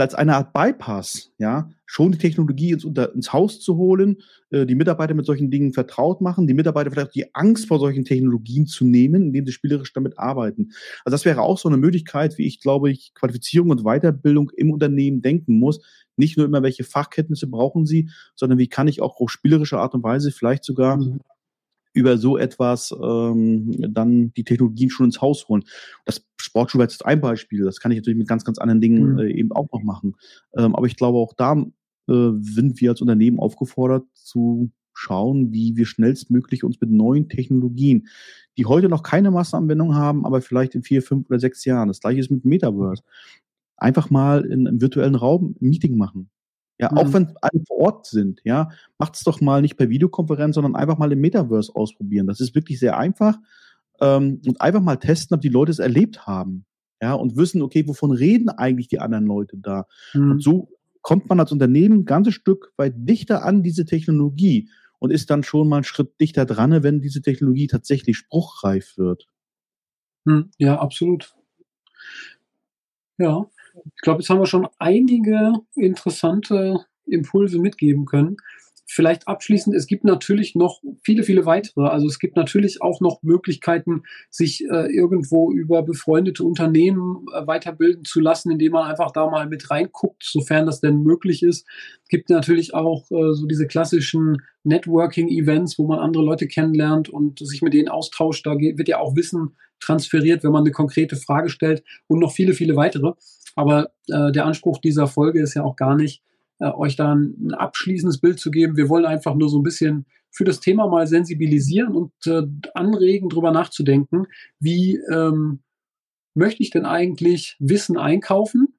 als 0.00 0.14
eine 0.14 0.36
Art 0.36 0.52
Bypass, 0.52 1.32
ja, 1.38 1.70
schon 1.84 2.12
die 2.12 2.18
Technologie 2.18 2.72
ins, 2.72 2.84
unter, 2.84 3.14
ins 3.14 3.32
Haus 3.32 3.60
zu 3.60 3.76
holen, 3.76 4.16
äh, 4.50 4.64
die 4.64 4.74
Mitarbeiter 4.74 5.12
mit 5.12 5.26
solchen 5.26 5.50
Dingen 5.50 5.74
vertraut 5.74 6.22
machen, 6.22 6.46
die 6.46 6.54
Mitarbeiter 6.54 6.90
vielleicht 6.90 7.14
die 7.14 7.34
Angst 7.34 7.68
vor 7.68 7.78
solchen 7.78 8.04
Technologien 8.04 8.66
zu 8.66 8.86
nehmen, 8.86 9.26
indem 9.26 9.44
sie 9.44 9.52
spielerisch 9.52 9.92
damit 9.92 10.18
arbeiten. 10.18 10.72
Also 11.04 11.14
das 11.14 11.24
wäre 11.26 11.42
auch 11.42 11.58
so 11.58 11.68
eine 11.68 11.76
Möglichkeit, 11.76 12.38
wie 12.38 12.46
ich 12.46 12.60
glaube 12.60 12.90
ich 12.90 13.12
Qualifizierung 13.14 13.70
und 13.70 13.82
Weiterbildung 13.82 14.50
im 14.56 14.70
Unternehmen 14.70 15.20
denken 15.20 15.58
muss. 15.58 15.80
Nicht 16.16 16.38
nur 16.38 16.46
immer, 16.46 16.62
welche 16.62 16.84
Fachkenntnisse 16.84 17.46
brauchen 17.46 17.84
sie, 17.84 18.08
sondern 18.34 18.58
wie 18.58 18.68
kann 18.68 18.88
ich 18.88 19.02
auch 19.02 19.20
auf 19.20 19.30
spielerische 19.30 19.78
Art 19.78 19.94
und 19.94 20.02
Weise 20.02 20.30
vielleicht 20.30 20.64
sogar 20.64 20.96
mhm 20.96 21.20
über 21.92 22.18
so 22.18 22.36
etwas 22.36 22.94
ähm, 23.02 23.70
dann 23.92 24.32
die 24.34 24.44
Technologien 24.44 24.90
schon 24.90 25.06
ins 25.06 25.20
Haus 25.20 25.48
holen. 25.48 25.64
Das 26.04 26.26
Sportschuh 26.40 26.80
ist 26.82 27.04
ein 27.04 27.20
Beispiel. 27.20 27.64
Das 27.64 27.80
kann 27.80 27.92
ich 27.92 27.98
natürlich 27.98 28.18
mit 28.18 28.28
ganz, 28.28 28.44
ganz 28.44 28.58
anderen 28.58 28.80
Dingen 28.80 29.12
mhm. 29.14 29.18
äh, 29.18 29.32
eben 29.32 29.52
auch 29.52 29.70
noch 29.72 29.82
machen. 29.82 30.14
Ähm, 30.56 30.74
aber 30.74 30.86
ich 30.86 30.96
glaube, 30.96 31.18
auch 31.18 31.34
da 31.34 31.52
äh, 32.08 32.30
sind 32.40 32.80
wir 32.80 32.90
als 32.90 33.00
Unternehmen 33.00 33.38
aufgefordert 33.38 34.04
zu 34.14 34.70
schauen, 34.94 35.52
wie 35.52 35.76
wir 35.76 35.86
schnellstmöglich 35.86 36.64
uns 36.64 36.80
mit 36.80 36.90
neuen 36.90 37.28
Technologien, 37.28 38.08
die 38.58 38.66
heute 38.66 38.88
noch 38.88 39.02
keine 39.02 39.30
Massenanwendung 39.30 39.94
haben, 39.94 40.26
aber 40.26 40.42
vielleicht 40.42 40.74
in 40.74 40.82
vier, 40.82 41.02
fünf 41.02 41.28
oder 41.30 41.38
sechs 41.38 41.64
Jahren. 41.64 41.88
Das 41.88 42.00
gleiche 42.00 42.20
ist 42.20 42.30
mit 42.30 42.44
Metaverse. 42.44 43.02
Einfach 43.76 44.10
mal 44.10 44.44
in 44.44 44.66
einem 44.66 44.80
virtuellen 44.80 45.14
Raum 45.14 45.56
ein 45.60 45.68
Meeting 45.68 45.96
machen. 45.96 46.30
Ja, 46.82 46.90
mhm. 46.90 46.98
auch 46.98 47.12
wenn 47.12 47.32
alle 47.40 47.62
vor 47.64 47.78
Ort 47.78 48.06
sind, 48.06 48.40
ja, 48.42 48.70
macht 48.98 49.14
es 49.14 49.22
doch 49.22 49.40
mal 49.40 49.62
nicht 49.62 49.76
per 49.76 49.88
Videokonferenz, 49.88 50.56
sondern 50.56 50.74
einfach 50.74 50.98
mal 50.98 51.12
im 51.12 51.20
Metaverse 51.20 51.72
ausprobieren. 51.76 52.26
Das 52.26 52.40
ist 52.40 52.56
wirklich 52.56 52.80
sehr 52.80 52.98
einfach 52.98 53.38
ähm, 54.00 54.42
und 54.44 54.60
einfach 54.60 54.80
mal 54.80 54.96
testen, 54.96 55.36
ob 55.36 55.42
die 55.42 55.48
Leute 55.48 55.70
es 55.70 55.78
erlebt 55.78 56.26
haben, 56.26 56.66
ja, 57.00 57.14
und 57.14 57.36
wissen, 57.36 57.62
okay, 57.62 57.86
wovon 57.86 58.10
reden 58.10 58.48
eigentlich 58.48 58.88
die 58.88 58.98
anderen 58.98 59.26
Leute 59.26 59.58
da? 59.58 59.86
Mhm. 60.12 60.32
Und 60.32 60.42
so 60.42 60.70
kommt 61.02 61.28
man 61.28 61.38
als 61.38 61.52
Unternehmen 61.52 62.00
ein 62.00 62.04
ganzes 62.04 62.34
Stück 62.34 62.72
weit 62.76 62.94
dichter 62.96 63.44
an 63.44 63.62
diese 63.62 63.84
Technologie 63.84 64.68
und 64.98 65.12
ist 65.12 65.30
dann 65.30 65.44
schon 65.44 65.68
mal 65.68 65.76
einen 65.76 65.84
Schritt 65.84 66.20
dichter 66.20 66.46
dran, 66.46 66.82
wenn 66.82 67.00
diese 67.00 67.22
Technologie 67.22 67.68
tatsächlich 67.68 68.16
spruchreif 68.16 68.98
wird. 68.98 69.28
Mhm. 70.24 70.50
Ja, 70.58 70.80
absolut. 70.80 71.32
Ja, 73.18 73.46
ich 73.84 74.02
glaube, 74.02 74.20
jetzt 74.20 74.30
haben 74.30 74.40
wir 74.40 74.46
schon 74.46 74.68
einige 74.78 75.52
interessante 75.74 76.84
Impulse 77.06 77.58
mitgeben 77.58 78.04
können. 78.04 78.36
Vielleicht 78.86 79.26
abschließend, 79.26 79.74
es 79.74 79.86
gibt 79.86 80.04
natürlich 80.04 80.54
noch 80.54 80.82
viele, 81.02 81.22
viele 81.22 81.46
weitere. 81.46 81.86
Also 81.86 82.06
es 82.06 82.18
gibt 82.18 82.36
natürlich 82.36 82.82
auch 82.82 83.00
noch 83.00 83.22
Möglichkeiten, 83.22 84.02
sich 84.28 84.64
äh, 84.70 84.94
irgendwo 84.94 85.50
über 85.50 85.82
befreundete 85.82 86.44
Unternehmen 86.44 87.24
äh, 87.32 87.46
weiterbilden 87.46 88.04
zu 88.04 88.20
lassen, 88.20 88.50
indem 88.50 88.72
man 88.72 88.90
einfach 88.90 89.10
da 89.12 89.30
mal 89.30 89.46
mit 89.46 89.70
reinguckt, 89.70 90.22
sofern 90.22 90.66
das 90.66 90.80
denn 90.80 91.02
möglich 91.02 91.42
ist. 91.42 91.66
Es 92.02 92.08
gibt 92.08 92.28
natürlich 92.28 92.74
auch 92.74 93.10
äh, 93.10 93.32
so 93.32 93.46
diese 93.46 93.66
klassischen 93.66 94.42
Networking-Events, 94.64 95.78
wo 95.78 95.86
man 95.86 96.00
andere 96.00 96.24
Leute 96.24 96.46
kennenlernt 96.46 97.08
und 97.08 97.38
sich 97.38 97.62
mit 97.62 97.72
denen 97.72 97.88
austauscht. 97.88 98.44
Da 98.44 98.58
wird 98.58 98.88
ja 98.88 98.98
auch 98.98 99.16
Wissen 99.16 99.56
transferiert, 99.80 100.44
wenn 100.44 100.52
man 100.52 100.64
eine 100.64 100.72
konkrete 100.72 101.16
Frage 101.16 101.48
stellt 101.48 101.82
und 102.08 102.20
noch 102.20 102.32
viele, 102.32 102.52
viele 102.52 102.76
weitere. 102.76 103.12
Aber 103.54 103.90
äh, 104.08 104.32
der 104.32 104.46
Anspruch 104.46 104.78
dieser 104.78 105.06
Folge 105.06 105.40
ist 105.42 105.54
ja 105.54 105.62
auch 105.62 105.76
gar 105.76 105.96
nicht, 105.96 106.22
äh, 106.58 106.70
euch 106.70 106.96
da 106.96 107.14
ein, 107.14 107.52
abschließendes 107.52 108.18
Bild 108.18 108.38
zu 108.38 108.50
geben. 108.50 108.76
Wir 108.76 108.88
wollen 108.88 109.04
einfach 109.04 109.34
nur 109.34 109.48
so 109.48 109.58
ein 109.58 109.62
bisschen 109.62 110.06
für 110.30 110.44
das 110.44 110.60
Thema 110.60 110.88
mal 110.88 111.06
sensibilisieren 111.06 111.94
und 111.94 112.12
äh, 112.26 112.42
anregen, 112.74 113.28
drüber 113.28 113.50
nachzudenken, 113.50 114.26
wie 114.58 114.98
ähm, 115.12 115.60
möchte 116.34 116.62
ich 116.62 116.70
denn 116.70 116.86
eigentlich 116.86 117.56
Wissen 117.58 117.98
einkaufen 117.98 118.74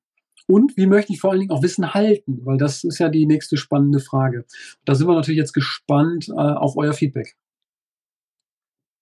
und 0.47 0.75
wie 0.77 0.87
möchte 0.87 1.13
ich 1.13 1.19
vor 1.19 1.31
allen 1.31 1.41
Dingen 1.41 1.51
auch 1.51 1.61
Wissen 1.61 1.93
halten, 1.93 2.39
weil 2.43 2.57
das 2.57 2.83
ist 2.83 2.99
ja 2.99 3.09
die 3.09 3.25
nächste 3.25 3.57
spannende 3.57 3.99
Frage. 3.99 4.45
Da 4.85 4.95
sind 4.95 5.07
wir 5.07 5.15
natürlich 5.15 5.37
jetzt 5.37 5.53
gespannt 5.53 6.29
äh, 6.29 6.33
auf 6.33 6.75
euer 6.75 6.93
Feedback. 6.93 7.35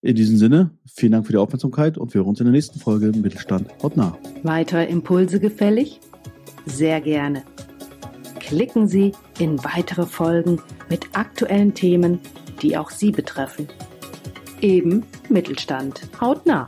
In 0.03 0.15
diesem 0.15 0.37
Sinne, 0.37 0.71
vielen 0.87 1.11
Dank 1.11 1.27
für 1.27 1.33
die 1.33 1.37
Aufmerksamkeit 1.37 1.95
und 1.95 2.11
wir 2.13 2.21
hören 2.21 2.29
uns 2.29 2.39
in 2.39 2.45
der 2.45 2.53
nächsten 2.53 2.79
Folge 2.79 3.11
Mittelstand 3.15 3.67
haut 3.83 3.95
nah. 3.95 4.17
Weitere 4.41 4.85
Impulse 4.85 5.39
gefällig? 5.39 5.99
Sehr 6.65 7.01
gerne. 7.01 7.43
Klicken 8.39 8.87
Sie 8.87 9.11
in 9.37 9.63
weitere 9.63 10.07
Folgen 10.07 10.59
mit 10.89 11.05
aktuellen 11.13 11.75
Themen, 11.75 12.19
die 12.63 12.77
auch 12.77 12.89
Sie 12.89 13.11
betreffen. 13.11 13.67
Eben 14.59 15.03
Mittelstand 15.29 16.01
hautnah. 16.19 16.67